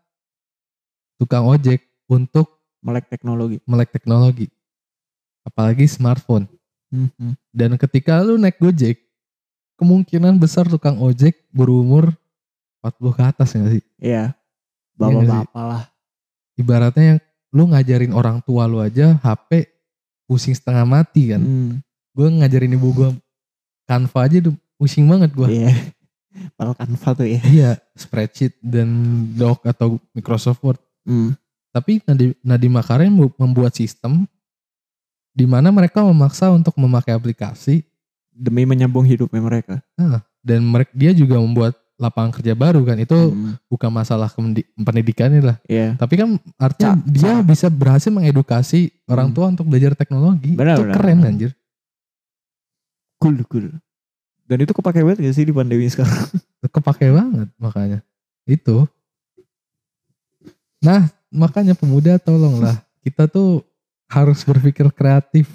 tukang 1.19 1.45
ojek 1.47 1.83
untuk 2.09 2.61
melek 2.81 3.07
teknologi. 3.07 3.57
melek 3.63 3.89
teknologi. 3.93 4.47
Apalagi 5.45 5.85
smartphone. 5.85 6.49
Hmm. 6.91 7.33
Dan 7.55 7.79
ketika 7.79 8.19
lu 8.19 8.35
naik 8.35 8.59
Gojek, 8.59 8.99
kemungkinan 9.79 10.35
besar 10.37 10.67
tukang 10.67 10.99
ojek 10.99 11.39
berumur 11.49 12.11
40 12.83 13.17
ke 13.17 13.23
atas 13.23 13.49
ya 13.55 13.63
sih? 13.71 13.83
Iya. 13.97 14.23
Bapak-bapak 14.99 15.65
lah. 15.65 15.83
Ibaratnya 16.59 17.03
yang 17.15 17.19
lu 17.55 17.63
ngajarin 17.71 18.13
orang 18.13 18.37
tua 18.43 18.67
lu 18.67 18.83
aja 18.83 19.17
HP 19.23 19.71
pusing 20.27 20.53
setengah 20.53 20.85
mati 20.85 21.31
kan. 21.33 21.41
Hmm. 21.41 21.71
Gue 22.11 22.27
ngajarin 22.27 22.75
ibu 22.75 22.89
gue 22.91 23.09
Canva 23.87 24.19
aja 24.27 24.35
udah 24.43 24.53
pusing 24.77 25.07
banget 25.07 25.31
gue. 25.31 25.47
Iya. 25.47 25.71
Padahal 26.55 26.75
Canva 26.75 27.09
tuh 27.13 27.27
ya. 27.27 27.39
Iya, 27.43 27.71
spreadsheet 27.91 28.55
dan 28.59 28.87
doc 29.33 29.61
atau 29.63 29.99
Microsoft 30.11 30.61
Word. 30.61 30.79
Hmm. 31.03 31.35
Tapi 31.71 31.99
Nadiem, 32.03 32.31
Nadiem 32.41 32.73
Makarim 32.73 33.11
membuat 33.35 33.73
sistem 33.73 34.27
di 35.31 35.43
mana 35.43 35.71
mereka 35.71 36.03
memaksa 36.03 36.51
untuk 36.51 36.75
memakai 36.75 37.11
aplikasi 37.11 37.83
Demi 38.31 38.63
menyambung 38.63 39.03
hidupnya 39.03 39.39
mereka. 39.39 39.75
dan 40.41 40.63
mereka 40.63 40.89
dia 40.91 41.11
juga 41.11 41.35
membuat 41.37 41.75
lapangan 41.95 42.31
kerja 42.31 42.55
baru 42.55 42.81
kan. 42.81 42.97
Itu 42.97 43.13
Hmm. 43.29 43.59
bukan 43.67 43.91
masalah 43.91 44.31
pendidikannya 44.75 45.41
lah. 45.43 45.57
Iya. 45.63 45.93
Tapi 45.95 46.13
kan 46.15 46.29
artinya 46.57 46.95
Ca- 46.95 47.03
dia 47.05 47.33
bisa 47.41 47.67
berhasil 47.67 48.09
mengedukasi 48.09 48.89
orang 49.05 49.29
Hmm. 49.29 49.35
tua 49.35 49.45
untuk 49.47 49.67
belajar 49.67 49.93
teknologi. 49.93 50.55
Benar, 50.55 50.75
itu 50.75 50.83
benar, 50.87 50.95
keren 50.95 51.17
benar. 51.19 51.29
anjir. 51.29 51.51
Cool, 53.19 53.37
cool. 53.45 53.67
Dan 54.51 54.67
itu 54.67 54.75
kepake 54.75 54.99
banget 54.99 55.23
gak 55.23 55.31
sih 55.31 55.47
di 55.47 55.55
pandemi 55.55 55.87
sekarang? 55.87 56.27
Kepake 56.75 57.07
banget 57.07 57.47
makanya. 57.55 58.03
Itu. 58.43 58.83
Nah, 60.83 61.07
makanya 61.31 61.71
pemuda 61.71 62.19
tolonglah. 62.19 62.83
Kita 62.99 63.31
tuh 63.31 63.63
harus 64.11 64.43
berpikir 64.43 64.91
kreatif. 64.91 65.47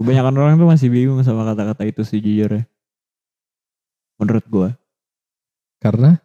Kebanyakan 0.00 0.32
orang 0.32 0.54
tuh 0.56 0.64
masih 0.64 0.88
bingung 0.88 1.20
sama 1.20 1.44
kata-kata 1.44 1.84
itu 1.84 2.00
sih 2.08 2.24
jujur 2.24 2.56
ya. 2.56 2.64
Menurut 4.16 4.44
gua. 4.48 4.72
Karena 5.84 6.16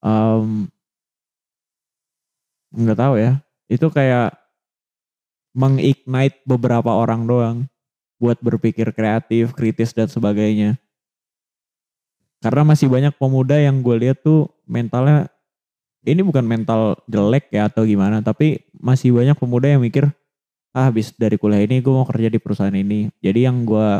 um, 0.00 0.64
nggak 2.72 2.96
tahu 2.96 3.14
ya 3.20 3.36
itu 3.68 3.84
kayak 3.92 4.32
mengignite 5.52 6.40
beberapa 6.48 6.88
orang 6.88 7.28
doang 7.28 7.58
buat 8.22 8.38
berpikir 8.38 8.94
kreatif 8.94 9.50
kritis 9.58 9.90
dan 9.90 10.06
sebagainya. 10.06 10.78
Karena 12.38 12.62
masih 12.62 12.86
banyak 12.86 13.18
pemuda 13.18 13.58
yang 13.58 13.82
gue 13.82 13.98
lihat 13.98 14.22
tuh 14.22 14.46
mentalnya 14.62 15.26
ini 16.06 16.22
bukan 16.22 16.46
mental 16.46 17.02
jelek 17.10 17.50
ya 17.50 17.70
atau 17.70 17.86
gimana 17.86 18.22
tapi 18.22 18.66
masih 18.74 19.14
banyak 19.14 19.38
pemuda 19.38 19.70
yang 19.70 19.82
mikir 19.82 20.10
ah 20.74 20.90
habis 20.90 21.14
dari 21.14 21.38
kuliah 21.38 21.62
ini 21.62 21.78
gue 21.78 21.92
mau 21.94 22.06
kerja 22.06 22.30
di 22.30 22.38
perusahaan 22.38 22.74
ini. 22.74 23.10
Jadi 23.18 23.46
yang 23.46 23.66
gue 23.66 23.98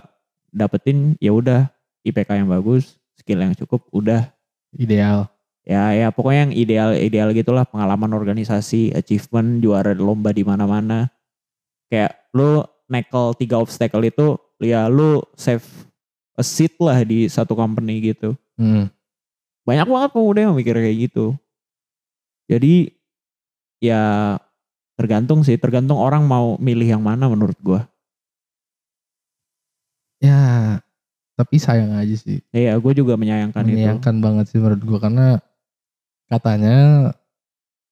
dapetin 0.54 1.18
ya 1.18 1.34
udah 1.34 1.66
IPK 2.06 2.42
yang 2.42 2.48
bagus 2.50 3.02
skill 3.18 3.42
yang 3.42 3.54
cukup 3.58 3.86
udah. 3.90 4.30
Ideal. 4.72 5.28
ya 5.62 5.94
ya 5.94 6.10
pokoknya 6.10 6.50
yang 6.50 6.54
ideal 6.58 6.90
ideal 6.98 7.28
gitulah 7.30 7.62
pengalaman 7.62 8.10
organisasi 8.18 8.90
achievement 8.98 9.62
juara 9.62 9.94
lomba 9.94 10.34
di 10.34 10.42
mana-mana. 10.42 11.12
Kayak 11.86 12.18
lu 12.34 12.64
nekel 12.86 13.34
tiga 13.34 13.58
obstacle 13.58 14.02
itu 14.02 14.34
ya 14.58 14.86
lu 14.86 15.20
save 15.34 15.64
a 16.32 16.42
seat 16.42 16.74
lah 16.78 17.02
di 17.02 17.26
satu 17.26 17.52
company 17.52 18.00
gitu 18.04 18.34
Hmm. 18.54 18.86
banyak 19.64 19.86
banget 19.86 20.10
pemuda 20.12 20.40
yang 20.44 20.54
mikir 20.54 20.72
kayak 20.72 21.08
gitu 21.08 21.34
jadi 22.46 22.92
ya 23.78 24.02
tergantung 24.92 25.40
sih 25.40 25.56
tergantung 25.56 25.96
orang 25.96 26.22
mau 26.22 26.54
milih 26.56 26.84
yang 26.86 27.02
mana 27.02 27.26
menurut 27.26 27.56
gua 27.58 27.88
Ya, 30.20 30.78
tapi 31.34 31.58
sayang 31.58 31.98
aja 31.98 32.14
sih. 32.14 32.38
ya 32.54 32.78
gue 32.78 32.92
juga 32.94 33.18
menyayangkan 33.18 33.66
itu 33.66 33.74
Menyayangkan 33.74 34.16
banget 34.22 34.44
sih 34.46 34.62
menurut 34.62 34.82
gua 34.84 34.98
karena 35.02 35.26
katanya 36.28 36.76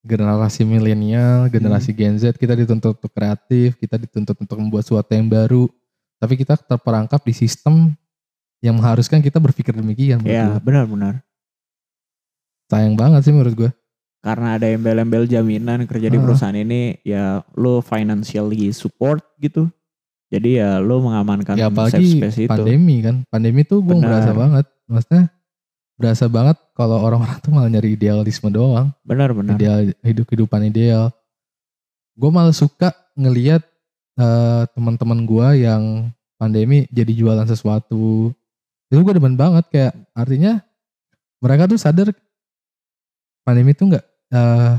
generasi 0.01 0.65
milenial, 0.65 1.53
generasi 1.53 1.93
Gen 1.93 2.17
Z 2.17 2.33
kita 2.35 2.57
dituntut 2.57 2.97
untuk 2.97 3.13
kreatif, 3.13 3.77
kita 3.77 4.01
dituntut 4.01 4.37
untuk 4.37 4.57
membuat 4.57 4.89
sesuatu 4.89 5.13
yang 5.13 5.29
baru. 5.29 5.69
Tapi 6.17 6.37
kita 6.37 6.57
terperangkap 6.57 7.21
di 7.25 7.33
sistem 7.33 7.93
yang 8.61 8.77
mengharuskan 8.77 9.25
kita 9.25 9.41
berpikir 9.41 9.73
demikian. 9.73 10.21
ya 10.21 10.57
gua. 10.57 10.61
benar-benar 10.61 11.25
Sayang 12.71 12.95
banget 12.95 13.21
sih 13.25 13.33
menurut 13.33 13.57
gua. 13.57 13.71
karena 14.21 14.61
ada 14.61 14.69
embel-embel 14.69 15.25
jaminan 15.25 15.89
kerja 15.89 16.13
di 16.13 16.21
Ah. 16.21 16.23
perusahaan 16.23 16.53
ini 16.53 17.01
ya 17.01 17.41
lo 17.57 17.81
financially 17.81 18.69
support 18.69 19.25
gitu 19.41 19.65
jadi 20.29 20.61
ya 20.61 20.71
lo 20.77 21.01
mengamankan 21.01 21.57
ya 21.57 21.67
safe 21.67 21.73
apalagi 21.73 22.07
space 22.21 22.39
itu 22.45 22.53
pandemi 22.53 23.01
kan. 23.01 23.25
Pandemi 23.33 23.65
tuh 23.65 23.81
gue 23.81 23.97
berasa 23.97 24.31
banget. 24.37 24.69
Maksudnya 24.87 25.25
berasa 26.01 26.25
banget 26.33 26.57
kalau 26.73 26.97
orang-orang 27.05 27.37
tuh 27.45 27.53
malah 27.53 27.69
nyari 27.69 27.93
idealisme 27.93 28.49
doang. 28.49 28.89
benar-benar 29.05 29.61
Ideal 29.61 29.93
hidup 30.01 30.25
kehidupan 30.33 30.73
ideal. 30.73 31.13
Gue 32.17 32.33
malah 32.33 32.57
suka 32.57 32.97
ngeliat 33.13 33.61
eh, 34.17 34.63
teman-teman 34.73 35.29
gue 35.29 35.49
yang 35.69 36.09
pandemi 36.41 36.89
jadi 36.89 37.13
jualan 37.13 37.45
sesuatu. 37.45 38.33
Itu 38.89 39.01
gue 39.05 39.15
demen 39.15 39.37
banget 39.37 39.69
kayak 39.69 39.93
artinya 40.17 40.65
mereka 41.45 41.69
tuh 41.69 41.77
sadar 41.77 42.09
pandemi 43.45 43.77
tuh 43.77 43.93
nggak 43.93 44.05
eh 44.33 44.75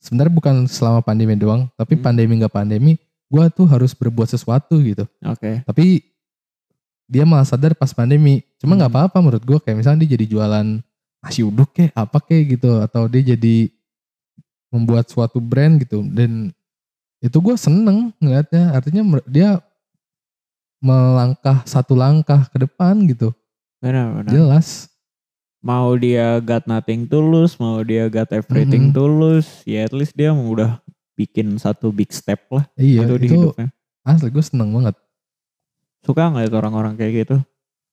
sebenarnya 0.00 0.32
bukan 0.32 0.54
selama 0.64 1.04
pandemi 1.04 1.36
doang, 1.36 1.68
tapi 1.76 1.98
Hmm. 1.98 2.04
pandemi 2.08 2.38
nggak 2.38 2.54
pandemi, 2.54 2.92
gue 3.28 3.44
tuh 3.52 3.66
harus 3.68 3.92
berbuat 3.92 4.28
sesuatu 4.28 4.80
gitu 4.80 5.04
oke 5.20 5.62
tapi 5.68 6.00
dia 7.08 7.24
malah 7.24 7.42
sadar 7.42 7.72
pas 7.72 7.90
pandemi. 7.90 8.44
Cuma 8.60 8.76
nggak 8.76 8.92
Hmm. 8.92 9.00
apa-apa 9.08 9.18
menurut 9.18 9.42
gue 9.42 9.58
kayak 9.58 9.80
misalnya 9.80 10.04
dia 10.04 10.14
jadi 10.14 10.26
jualan 10.28 10.66
nasi 11.18 11.40
uduk 11.42 11.72
kayak 11.72 11.92
apa 11.96 12.18
kayak 12.20 12.44
gitu 12.54 12.78
atau 12.78 13.08
dia 13.08 13.34
jadi 13.34 13.72
membuat 14.68 15.08
suatu 15.08 15.40
brand 15.40 15.80
gitu. 15.80 16.04
Dan 16.04 16.52
itu 17.18 17.34
gue 17.34 17.56
seneng 17.56 18.12
ngeliatnya. 18.20 18.76
Artinya 18.76 19.02
dia 19.24 19.58
melangkah 20.78 21.66
satu 21.66 21.98
langkah 21.98 22.46
ke 22.52 22.62
depan 22.62 22.94
gitu. 23.08 23.34
Benar-benar. 23.82 24.30
Jelas. 24.30 24.86
Mau 25.58 25.90
dia 25.98 26.38
got 26.38 26.70
nothing 26.70 27.02
tulus 27.10 27.58
mau 27.58 27.82
dia 27.82 28.06
got 28.06 28.30
everything 28.30 28.90
Mhm. 28.90 28.94
tulus 28.94 29.66
ya 29.66 29.82
at 29.82 29.90
least 29.90 30.14
dia 30.14 30.30
udah 30.30 30.78
bikin 31.18 31.58
satu 31.58 31.90
big 31.90 32.14
step 32.14 32.46
lah 32.46 32.62
iya 32.78 33.02
gitu 33.02 33.14
di 33.18 33.26
itu 33.26 33.34
hidupnya. 33.34 33.66
asli 34.06 34.30
gue 34.30 34.38
seneng 34.38 34.70
banget 34.70 34.94
suka 36.02 36.30
ngeliat 36.30 36.52
orang-orang 36.52 36.94
kayak 36.94 37.12
gitu 37.24 37.36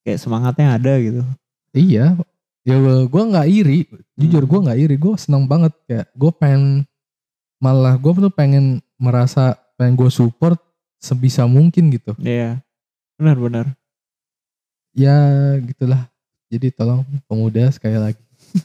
kayak 0.02 0.20
semangatnya 0.22 0.78
ada 0.78 0.94
gitu 1.00 1.24
Iya, 1.76 2.16
ya 2.64 2.76
gue 3.04 3.24
nggak 3.36 3.48
iri. 3.52 3.84
Jujur 4.16 4.48
Hmm. 4.48 4.52
gue 4.56 4.60
nggak 4.64 4.80
iri. 4.80 4.96
Gue 4.96 5.20
seneng 5.20 5.44
banget 5.44 5.76
kayak 5.84 6.08
gue 6.16 6.32
pengen 6.32 6.88
malah 7.60 8.00
gue 8.00 8.16
tuh 8.16 8.32
pengen 8.32 8.80
merasa 8.96 9.60
pengen 9.76 10.00
gue 10.00 10.08
support 10.08 10.56
sebisa 11.04 11.44
mungkin 11.52 11.92
gitu. 11.92 12.16
Iya. 12.16 12.64
Benar-benar. 13.20 13.76
Ya 14.96 15.20
gitulah. 15.68 16.08
Jadi 16.48 16.72
tolong 16.72 17.04
pemuda 17.28 17.68
sekali 17.76 18.00
lagi. 18.00 18.24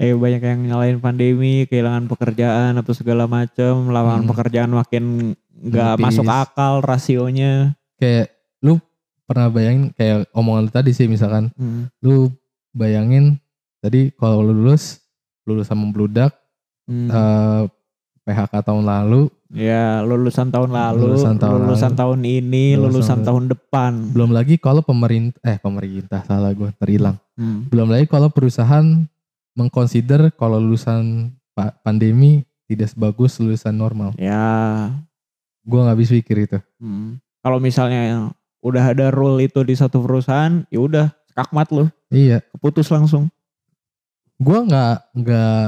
Eh 0.00 0.16
banyak 0.16 0.40
yang 0.40 0.60
nyalain 0.64 0.96
pandemi, 0.96 1.68
kehilangan 1.68 2.08
pekerjaan 2.08 2.80
atau 2.80 2.96
segala 2.96 3.28
macam, 3.28 3.92
lapangan 3.92 4.24
Hmm. 4.24 4.30
pekerjaan 4.32 4.72
makin 4.72 5.04
nggak 5.52 6.00
masuk 6.00 6.24
akal 6.24 6.80
rasionya. 6.80 7.76
Kayak 8.02 8.34
lu 8.58 8.82
pernah 9.22 9.46
bayangin 9.46 9.94
kayak 9.94 10.26
omongan 10.32 10.66
lu 10.66 10.72
tadi 10.72 10.90
sih 10.90 11.06
misalkan 11.06 11.54
Hmm. 11.54 11.86
lu 12.02 12.34
bayangin 12.72 13.38
tadi 13.78 14.10
kalau 14.12 14.42
lu 14.42 14.50
lulus 14.52 14.98
lulusan 15.44 15.78
membludak 15.78 16.34
Hmm. 16.82 17.06
eh, 17.06 17.62
PHK 18.22 18.58
tahun 18.60 18.82
lalu 18.82 19.30
ya 19.48 20.00
lulusan 20.00 20.48
tahun 20.48 20.70
lalu, 20.70 20.98
Lulusan 21.04 21.38
lulusan 21.38 21.38
tahun 21.38 21.50
tahun, 21.92 22.18
lalu. 22.18 22.30
ini, 22.32 22.64
Lulusan 22.72 22.82
lulusan 22.82 23.06
tahun- 23.12 23.24
tahun 23.24 23.44
depan. 23.48 23.92
belum 24.10 24.30
lagi 24.32 24.54
kalau 24.56 24.80
pemerintah 24.80 25.38
eh 25.44 25.58
pemerintah 25.58 26.20
salah 26.22 26.50
gue 26.50 26.70
terhilang 26.76 27.18
Hmm. 27.34 27.66
belum 27.68 27.86
lagi 27.86 28.06
kalau 28.06 28.26
perusahaan 28.28 29.06
mengconsider 29.52 30.32
kalau 30.32 30.56
lulusan 30.56 31.30
pa- 31.52 31.74
pandemi 31.78 32.42
tidak 32.64 32.88
sebagus 32.88 33.36
lulusan 33.36 33.72
normal 33.72 34.10
Ya, 34.16 34.90
gue 35.62 35.76
nggak 35.76 35.92
habis 35.92 36.10
pikir 36.10 36.36
itu 36.42 36.58
hmm. 36.78 37.18
Kalau 37.42 37.58
misalnya 37.58 38.30
udah 38.62 38.94
ada 38.94 39.10
rule 39.10 39.42
itu 39.42 39.60
di 39.66 39.74
satu 39.74 40.00
perusahaan, 40.00 40.62
ya 40.70 40.78
udah 40.78 41.06
skakmat 41.34 41.68
lu, 41.74 41.84
iya 42.08 42.40
keputus 42.54 42.88
langsung. 42.88 43.26
gue 44.38 44.58
nggak 44.58 44.94
nggak 45.14 45.64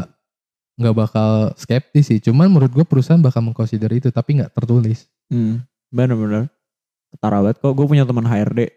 nggak 0.74 0.94
bakal 0.98 1.54
skeptis 1.54 2.10
sih 2.10 2.18
cuman 2.18 2.50
menurut 2.50 2.74
gue 2.74 2.82
perusahaan 2.82 3.22
bakal 3.22 3.38
mengconsider 3.38 3.86
itu 3.94 4.10
tapi 4.10 4.42
nggak 4.42 4.50
tertulis 4.50 5.06
Hmm. 5.30 5.64
Bener-bener. 5.88 6.52
Ketara 7.08 7.40
banget 7.40 7.56
kok, 7.62 7.72
gue 7.72 7.86
punya 7.86 8.04
teman 8.04 8.26
HRD. 8.26 8.68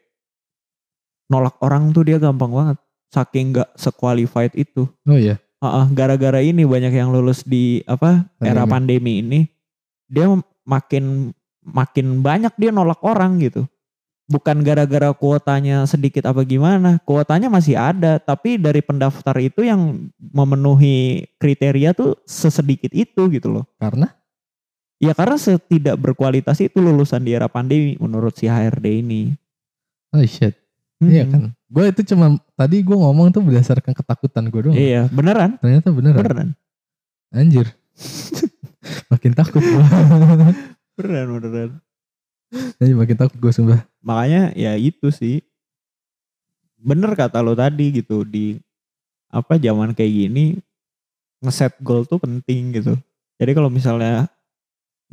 Nolak 1.27 1.59
orang 1.59 1.91
tuh 1.91 2.07
dia 2.07 2.21
gampang 2.21 2.53
banget. 2.53 2.77
Saking 3.11 3.55
gak 3.55 3.69
sequalified 3.75 4.55
itu. 4.55 4.87
oh 4.87 5.19
iya 5.19 5.39
Heeh, 5.57 5.85
gara-gara 5.91 6.37
ini 6.39 6.63
banyak 6.63 6.93
yang 6.93 7.09
lulus 7.09 7.41
di 7.41 7.81
apa 7.83 8.29
era 8.37 8.69
pandemi 8.69 9.25
ini, 9.25 9.49
dia 10.05 10.29
makin 10.61 11.33
makin 11.67 12.23
banyak 12.23 12.55
dia 12.55 12.71
nolak 12.71 13.03
orang 13.03 13.37
gitu. 13.37 13.67
Bukan 14.27 14.59
gara-gara 14.59 15.11
kuotanya 15.11 15.83
sedikit 15.83 16.27
apa 16.27 16.43
gimana, 16.43 16.99
kuotanya 17.03 17.47
masih 17.47 17.75
ada, 17.75 18.19
tapi 18.19 18.55
dari 18.55 18.79
pendaftar 18.79 19.31
itu 19.39 19.63
yang 19.63 20.11
memenuhi 20.19 21.23
kriteria 21.37 21.91
tuh 21.91 22.19
sesedikit 22.23 22.91
itu 22.91 23.21
gitu 23.27 23.47
loh. 23.49 23.65
karena 23.77 24.11
Ya 24.97 25.13
karena 25.13 25.37
setidak 25.37 25.95
berkualitas 25.95 26.57
itu 26.57 26.81
lulusan 26.81 27.21
di 27.21 27.31
era 27.31 27.45
pandemi 27.45 27.95
menurut 27.95 28.33
si 28.33 28.49
HRD 28.49 28.99
ini. 28.99 29.31
oh 30.09 30.25
shit 30.25 30.57
iya 30.97 31.23
Mm-mm. 31.23 31.31
kan 31.31 31.41
gue 31.67 31.83
itu 31.87 32.01
cuma 32.09 32.25
tadi 32.51 32.81
gue 32.81 32.95
ngomong 32.95 33.29
tuh 33.29 33.45
berdasarkan 33.45 33.93
ketakutan 33.93 34.49
gue 34.49 34.61
doang 34.65 34.73
Iya, 34.73 35.05
beneran, 35.07 35.55
ternyata 35.61 35.87
beneran 35.93 36.17
beneran. 36.19 36.49
anjir 37.29 37.67
makin 39.11 39.31
takut 39.31 39.61
Beneran, 40.97 41.29
beneran. 41.37 41.71
Anjir, 42.81 42.97
makin 42.97 43.17
takut 43.21 43.37
gue 43.37 43.53
sumpah. 43.53 43.85
Makanya 44.01 44.49
ya 44.57 44.73
itu 44.73 45.13
sih. 45.13 45.45
Bener 46.81 47.13
kata 47.13 47.45
lo 47.45 47.53
tadi 47.53 48.01
gitu 48.01 48.25
di 48.25 48.57
apa 49.29 49.59
zaman 49.61 49.91
kayak 49.91 50.09
gini 50.09 50.57
ngeset 51.43 51.77
goal 51.85 52.01
tuh 52.09 52.17
penting 52.17 52.73
gitu. 52.73 52.97
Jadi 53.37 53.51
kalau 53.53 53.69
misalnya 53.69 54.25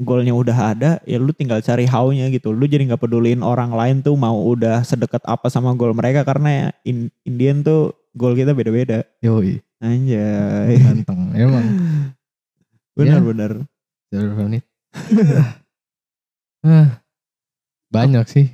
goalnya 0.01 0.33
udah 0.33 0.59
ada 0.75 0.91
ya 1.05 1.21
lu 1.21 1.37
tinggal 1.37 1.61
cari 1.61 1.85
how-nya 1.85 2.33
gitu. 2.33 2.57
Lu 2.57 2.65
jadi 2.65 2.89
nggak 2.89 3.05
peduliin 3.05 3.45
orang 3.45 3.77
lain 3.77 4.01
tuh 4.01 4.17
mau 4.17 4.41
udah 4.41 4.81
sedekat 4.81 5.21
apa 5.29 5.53
sama 5.53 5.77
goal 5.77 5.93
mereka 5.93 6.25
karena 6.25 6.73
in, 6.89 7.13
Indian 7.29 7.61
tuh 7.61 7.93
goal 8.17 8.33
kita 8.33 8.57
beda-beda. 8.57 9.05
Yoi. 9.21 9.61
Anjay. 9.85 10.81
Ganteng 10.81 11.37
emang. 11.37 11.67
Sudah 12.97 13.21
berapa 13.21 14.43
menit 14.49 14.65
Ah, 16.65 16.97
banyak 17.89 18.25
sih 18.25 18.47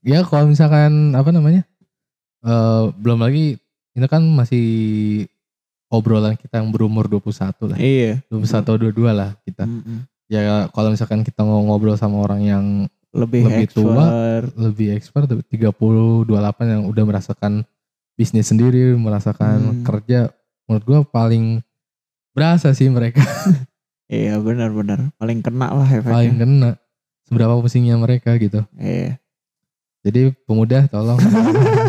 ya 0.00 0.20
kalau 0.22 0.46
misalkan 0.46 1.12
apa 1.12 1.28
namanya 1.28 1.64
eh 2.40 2.82
belum 2.94 3.20
lagi 3.20 3.56
itu 3.90 4.06
kan 4.06 4.22
masih 4.22 4.66
obrolan 5.88 6.36
kita 6.36 6.62
yang 6.62 6.70
berumur 6.70 7.04
21 7.04 7.26
lah 7.66 7.76
iya 7.76 8.20
21 8.28 8.44
atau 8.56 8.74
22 8.78 9.10
lah 9.10 9.34
kita 9.42 9.64
Mm-mm. 9.64 10.06
ya 10.28 10.68
kalau 10.70 10.88
misalkan 10.88 11.20
kita 11.20 11.42
mau 11.42 11.60
ngobrol 11.60 11.96
sama 11.96 12.20
orang 12.20 12.40
yang 12.40 12.64
lebih, 13.10 13.42
Lebih 13.42 13.66
tua. 13.74 14.06
expert. 14.06 14.44
lebih 14.54 14.86
expert 14.94 15.24
30 15.26 15.50
28 15.50 16.30
yang 16.62 16.82
udah 16.86 17.04
merasakan 17.04 17.52
bisnis 18.14 18.46
sendiri 18.46 18.94
merasakan 18.94 19.58
Hmm. 19.60 19.82
kerja 19.82 20.30
menurut 20.64 20.84
gua 20.86 20.98
paling 21.02 21.58
berasa 22.30 22.70
sih 22.70 22.86
mereka 22.86 23.18
iya 24.06 24.38
benar-benar 24.38 25.10
paling 25.16 25.42
kena 25.42 25.74
lah 25.74 25.88
efeknya 25.88 26.14
paling 26.14 26.34
kena 26.38 26.70
seberapa 27.30 27.54
pusingnya 27.56 27.94
mereka 27.94 28.34
gitu 28.34 28.66
iya 28.74 29.16
jadi 30.02 30.34
pemuda 30.44 30.90
tolong 30.90 31.16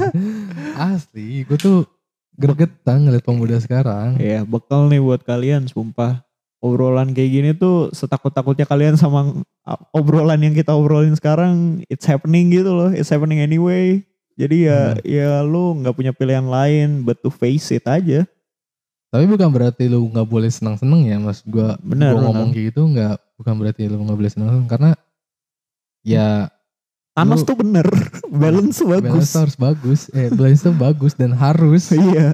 asli 0.93 1.43
gue 1.43 1.57
tuh 1.57 1.87
gregetan 2.35 3.05
ngeliat 3.05 3.21
pemuda 3.21 3.57
sekarang 3.57 4.17
Iya, 4.17 4.41
bekal 4.43 4.87
nih 4.87 4.97
buat 4.97 5.21
kalian, 5.21 5.67
sumpah. 5.67 6.23
Obrolan 6.57 7.09
kayak 7.11 7.31
gini 7.31 7.49
tuh 7.53 7.89
setakut-takutnya 7.91 8.65
kalian 8.65 8.93
sama 8.93 9.41
obrolan 9.91 10.37
yang 10.37 10.53
kita 10.53 10.73
obrolin 10.73 11.13
sekarang, 11.13 11.81
it's 11.85 12.05
happening 12.05 12.49
gitu 12.49 12.69
loh, 12.69 12.89
it's 12.89 13.09
happening 13.09 13.41
anyway. 13.41 14.01
Jadi 14.37 14.65
ya, 14.65 14.93
Hmm. 14.93 15.01
ya 15.05 15.29
lu 15.41 15.77
nggak 15.79 15.93
punya 15.93 16.11
pilihan 16.13 16.45
lain, 16.45 17.01
but 17.01 17.17
to 17.19 17.29
face 17.29 17.69
it 17.71 17.85
aja. 17.85 18.25
tapi 19.07 19.27
bukan 19.27 19.51
berarti 19.51 19.91
lu 19.91 20.07
nggak 20.07 20.23
boleh 20.23 20.47
senang-senang 20.47 21.03
ya 21.03 21.19
mas 21.19 21.43
gue 21.43 21.67
Benar, 21.83 22.15
gua 22.15 22.31
ngomong 22.31 22.55
kayak 22.55 22.71
gitu 22.71 22.87
nggak 22.87 23.19
bukan 23.35 23.53
berarti 23.59 23.91
lu 23.91 23.99
nggak 24.07 24.15
boleh 24.15 24.31
senang 24.31 24.63
karena 24.71 24.95
ya 26.01 26.49
Thanos 27.11 27.43
Lu- 27.43 27.47
tuh 27.47 27.55
bener, 27.57 27.87
balance 28.41 28.79
bagus. 28.81 29.03
balance 29.03 29.33
harus 29.35 29.55
bagus 29.55 30.01
eh 30.11 30.29
balance 30.29 30.61
tuh 30.61 30.73
bagus 30.73 31.13
dan 31.13 31.31
harus 31.31 31.83
iya, 31.97 32.33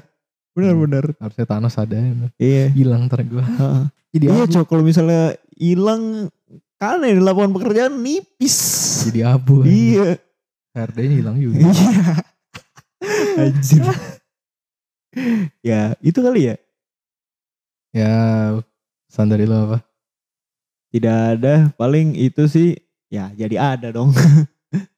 bener-bener. 0.52 1.18
harusnya 1.18 1.46
Thanos 1.46 1.76
ada 1.76 1.98
Iya. 2.38 2.70
hilang 2.72 3.06
ntar 3.06 3.22
gue 3.22 3.42
jadi 4.14 4.26
Iya, 4.30 4.44
cok 4.48 4.66
kalau 4.66 4.82
misalnya 4.82 5.34
hilang 5.52 6.30
kan 6.76 7.02
di 7.02 7.18
lapangan 7.18 7.52
pekerjaan 7.52 7.94
nipis. 7.98 8.58
jadi 9.10 9.34
abu 9.34 9.66
Iya. 9.66 10.22
HRD-nya 10.72 11.16
hilang 11.18 11.38
juga 11.38 11.58
Iya. 11.58 12.14
Anjir. 13.38 13.82
ya, 15.60 15.98
itu 16.00 16.20
kali 16.20 16.42
ya. 16.48 16.56
ya 17.90 18.14
pesan 19.08 19.28
dari 19.28 19.46
lu 19.46 19.58
apa 19.58 19.82
Tidak 20.88 21.18
ada, 21.34 21.74
paling 21.74 22.14
itu 22.14 22.46
sih 22.46 22.78
ya 23.08 23.32
jadi 23.36 23.56
ada 23.78 23.90
dong. 23.92 24.12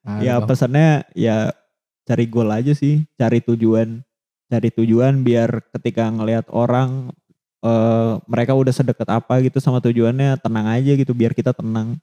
Ah, 0.02 0.18
ya 0.26 0.42
Bang. 0.42 0.50
pesannya 0.50 1.06
ya 1.14 1.54
cari 2.02 2.26
goal 2.26 2.50
aja 2.50 2.74
sih, 2.74 3.06
cari 3.14 3.38
tujuan. 3.38 4.02
Cari 4.50 4.74
tujuan 4.74 5.22
biar 5.22 5.62
ketika 5.78 6.10
ngelihat 6.10 6.50
orang 6.50 7.14
eh 7.62 8.14
mereka 8.26 8.58
udah 8.58 8.74
sedekat 8.74 9.06
apa 9.06 9.38
gitu 9.46 9.62
sama 9.62 9.78
tujuannya 9.78 10.42
tenang 10.42 10.66
aja 10.74 10.98
gitu 10.98 11.14
biar 11.14 11.38
kita 11.38 11.54
tenang. 11.54 12.02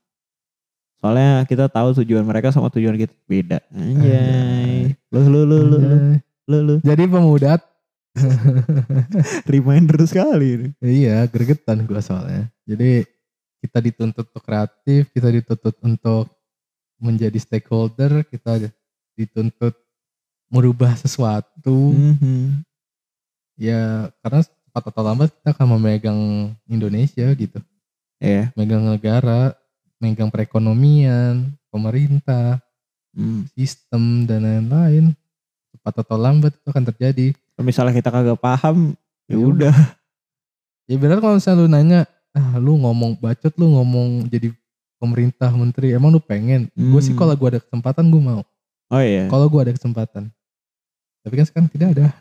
Soalnya 1.03 1.43
kita 1.51 1.67
tahu 1.67 1.91
tujuan 2.07 2.23
mereka 2.23 2.55
sama 2.55 2.71
tujuan 2.71 2.95
kita 2.95 3.15
beda. 3.27 3.59
Anjay. 3.75 4.95
Lu 5.11 5.27
lu 5.27 5.43
lu 5.43 5.59
lu 5.67 5.79
lu 6.47 6.59
lu 6.63 6.75
jadi 6.87 7.03
pemuda 7.11 7.59
Reminder 9.53 10.01
sekali 10.09 10.47
ini. 10.57 10.69
Iya, 10.81 11.27
gregetan 11.29 11.85
gue 11.85 12.01
soalnya. 12.01 12.49
Jadi 12.65 13.05
kita 13.61 13.79
dituntut 13.81 14.27
untuk 14.29 14.45
kreatif, 14.45 15.09
kita 15.13 15.29
dituntut 15.33 15.75
untuk 15.83 16.31
menjadi 17.01 17.37
stakeholder, 17.37 18.25
kita 18.29 18.73
dituntut 19.17 19.75
merubah 20.49 20.95
sesuatu. 20.97 21.93
Mhm. 21.93 22.63
Ya, 23.57 24.13
karena 24.21 24.45
cepat 24.45 24.83
atau 24.93 25.03
lambat 25.03 25.29
kita 25.33 25.49
akan 25.57 25.67
memegang 25.77 26.21
Indonesia 26.69 27.27
gitu. 27.33 27.59
Iya. 28.21 28.53
Megang 28.53 28.85
negara, 28.85 29.57
megang 30.01 30.29
perekonomian, 30.29 31.53
pemerintah, 31.73 32.61
Hmm. 33.17 33.49
sistem, 33.57 34.29
dan 34.29 34.45
lain-lain. 34.45 35.17
Cepat 35.73 36.05
atau 36.05 36.21
lambat 36.21 36.53
itu 36.53 36.69
akan 36.69 36.85
terjadi. 36.93 37.33
Kalau 37.33 37.65
misalnya 37.65 37.97
kita 37.97 38.13
kagak 38.13 38.41
paham, 38.41 38.93
ya 39.25 39.37
Ya 39.37 39.41
udah. 39.41 39.77
Ya 40.87 40.97
benar 41.01 41.19
kalau 41.25 41.41
misalnya 41.41 41.65
lu 41.65 41.69
nanya, 41.73 42.01
ah 42.37 42.61
lu 42.61 42.77
ngomong 42.77 43.17
bacot 43.17 43.53
lu 43.57 43.73
ngomong 43.73 44.29
jadi 44.29 44.53
pemerintah 44.97 45.51
menteri, 45.51 45.93
emang 45.93 46.09
lu 46.09 46.21
pengen? 46.21 46.69
Gue 46.73 47.01
sih 47.01 47.13
Hmm. 47.13 47.19
kalau 47.19 47.33
gue 47.33 47.49
ada 47.51 47.61
kesempatan 47.61 48.05
gue 48.07 48.21
mau. 48.21 48.43
Oh 48.87 49.01
iya. 49.01 49.27
Kalau 49.27 49.49
gue 49.49 49.61
ada 49.61 49.73
kesempatan. 49.73 50.29
Tapi 51.21 51.35
kan 51.35 51.45
sekarang 51.45 51.69
tidak 51.69 51.89
ada. 51.97 52.07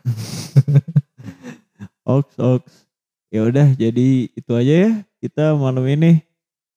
Oks, 2.06 2.38
oks. 2.38 2.86
Ya 3.28 3.42
udah, 3.42 3.74
jadi 3.74 4.30
itu 4.30 4.52
aja 4.54 4.74
ya. 4.86 4.92
Kita 5.18 5.58
malam 5.58 5.82
ini 5.84 6.22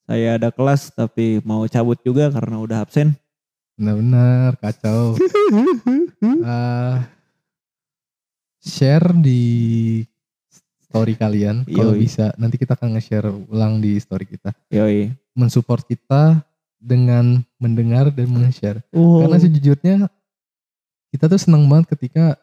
saya 0.04 0.42
ada 0.42 0.50
kelas 0.50 0.90
tapi 0.90 1.38
mau 1.46 1.64
cabut 1.70 2.02
juga 2.02 2.34
karena 2.34 2.58
udah 2.58 2.82
absen. 2.82 3.14
Benar-benar 3.78 4.58
kacau. 4.58 5.14
Eh, 5.22 6.98
share 8.66 9.14
di 9.16 10.04
story 10.90 11.14
kalian 11.14 11.64
kalau 11.70 11.94
bisa. 11.94 12.34
Nanti 12.36 12.58
kita 12.58 12.74
akan 12.74 12.98
nge-share 12.98 13.30
ulang 13.30 13.78
di 13.78 13.96
story 14.02 14.26
kita. 14.26 14.52
Yoi. 14.74 15.14
Mensupport 15.38 15.86
kita 15.86 16.42
dengan 16.82 17.46
mendengar 17.62 18.10
dan 18.10 18.28
men-share. 18.28 18.82
Oh. 18.92 19.22
Karena 19.22 19.38
sejujurnya 19.38 20.10
kita 21.14 21.30
tuh 21.30 21.40
seneng 21.40 21.70
banget 21.70 21.94
ketika 21.94 22.36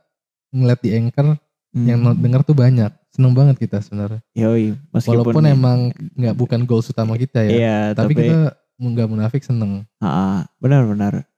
ngeliat 0.54 0.80
di 0.80 0.94
anchor 0.94 1.36
Hmm. 1.76 1.84
yang 1.84 2.00
denger 2.16 2.40
tuh 2.40 2.56
banyak. 2.56 2.88
Seneng 3.12 3.36
banget 3.36 3.60
kita 3.60 3.84
sebenarnya. 3.84 4.24
Yoi. 4.32 4.72
Meskipun 4.96 5.12
Walaupun 5.12 5.44
emang 5.44 5.78
nggak 6.16 6.32
bukan 6.32 6.64
goals 6.64 6.88
utama 6.88 7.20
kita 7.20 7.44
ya. 7.44 7.52
Iya, 7.52 7.78
tapi, 7.92 8.16
tapi, 8.16 8.24
kita 8.24 8.56
nggak 8.80 9.08
munafik 9.12 9.44
seneng. 9.44 9.84
Ah, 10.00 10.48
benar-benar. 10.56 11.28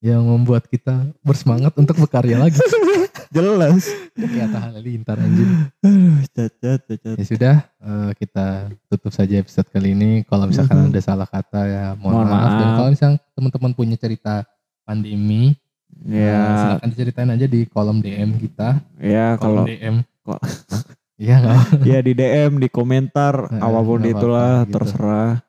Yang 0.00 0.24
membuat 0.24 0.64
kita 0.72 1.12
bersemangat 1.20 1.76
untuk 1.76 2.00
berkarya 2.00 2.40
lagi. 2.40 2.56
Jelas. 3.28 3.84
Kayak 4.12 4.48
Atta 4.48 4.58
Halilintar 4.64 5.16
anjing. 5.16 5.50
Aduh, 5.78 6.16
cacat, 6.28 6.80
cacat. 6.82 7.14
Ya 7.14 7.24
sudah, 7.24 7.56
eh, 7.78 8.10
kita 8.16 8.46
tutup 8.86 9.10
saja 9.10 9.34
episode 9.36 9.68
kali 9.68 9.92
ini. 9.92 10.10
Kalau 10.22 10.46
misalkan 10.46 10.78
Mhm. 10.80 10.88
ada 10.88 11.00
salah 11.00 11.26
kata 11.26 11.60
ya 11.62 11.84
mohon, 11.94 12.14
Mohon 12.18 12.28
maaf. 12.28 12.48
Dan 12.48 12.58
maaf. 12.62 12.74
kalau 12.74 12.88
misalkan 12.90 13.16
teman-teman 13.32 13.72
punya 13.72 13.96
cerita 13.96 14.34
pandemi, 14.82 15.54
Ya, 16.00 16.78
silakan 16.78 16.88
diceritain 16.88 17.26
aja 17.28 17.44
di 17.44 17.64
kolom 17.64 17.98
DM 17.98 18.38
kita. 18.38 18.78
ya 18.98 19.34
Kolom 19.34 19.64
kalau 19.64 19.64
DM. 19.66 19.96
Kok- 20.20 20.42
Iya 21.18 21.36
ya 21.82 21.98
di 21.98 22.12
DM, 22.14 22.52
di 22.56 22.68
komentar, 22.68 23.50
Eh, 23.50 23.58
apa 23.58 23.80
pun 23.80 23.98
nggak 23.98 24.12
itulah 24.12 24.54
gitu. 24.62 24.72
terserah. 24.72 25.42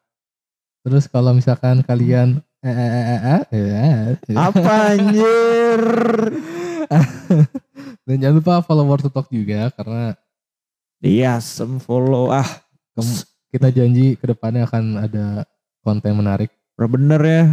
Terus 0.82 1.05
kalau 1.05 1.32
misalkan 1.32 1.80
kalian 1.82 2.41
eh, 2.60 2.68
eh, 2.68 2.89
eh, 2.89 3.03
eh, 3.05 3.20
eh, 3.22 3.41
eh, 3.53 3.84
eh. 4.26 4.34
Apa 4.34 4.66
anjir? 4.89 5.82
dan 8.06 8.16
jangan 8.18 8.36
lupa 8.42 8.54
follow 8.62 8.86
War 8.86 9.00
to 9.00 9.10
Talk 9.10 9.30
juga 9.30 9.70
karena 9.72 10.14
Iya, 11.00 11.40
sem 11.40 11.80
follow 11.80 12.28
ah. 12.28 12.44
Kita 13.50 13.72
janji 13.72 14.20
ke 14.20 14.28
depannya 14.28 14.68
akan 14.68 15.00
ada 15.00 15.48
konten 15.80 16.12
menarik. 16.14 16.52
Bener 16.76 17.22
ya. 17.24 17.44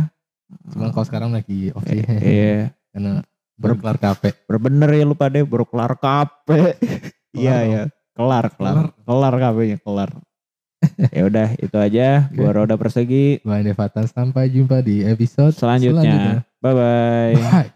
Cuman 0.70 0.90
kalau 0.90 1.06
sekarang 1.06 1.30
lagi 1.30 1.70
oke 1.70 1.86
Eh, 1.86 2.02
Iya, 2.18 2.58
karena 2.90 3.22
baru 3.54 3.74
kelar 3.78 3.96
KP. 3.96 4.22
udah 4.46 4.60
bener 4.60 4.90
ya 4.92 5.04
lu 5.06 5.14
pada 5.14 5.38
baru 5.40 5.64
kelar 5.64 5.94
kape. 5.96 6.74
Iya 7.30 7.56
ya, 7.62 7.82
kelar 8.12 8.50
kelar 8.50 8.74
Kelar. 8.98 9.04
kelar 9.06 9.34
kapenya 9.38 9.78
kelar. 9.78 10.10
ya 11.16 11.22
udah 11.24 11.48
itu 11.56 11.76
aja. 11.78 12.26
Gua 12.30 12.50
Oke. 12.50 12.56
Roda 12.58 12.74
Persegi. 12.76 13.40
Gue 13.40 13.54
Ande 13.54 13.72
Fatan, 13.72 14.04
sampai 14.06 14.50
jumpa 14.50 14.82
di 14.82 15.02
episode 15.02 15.54
Selanjutnya. 15.54 16.42
Bye 16.58 16.74
bye. 16.74 17.34
Bye. 17.38 17.75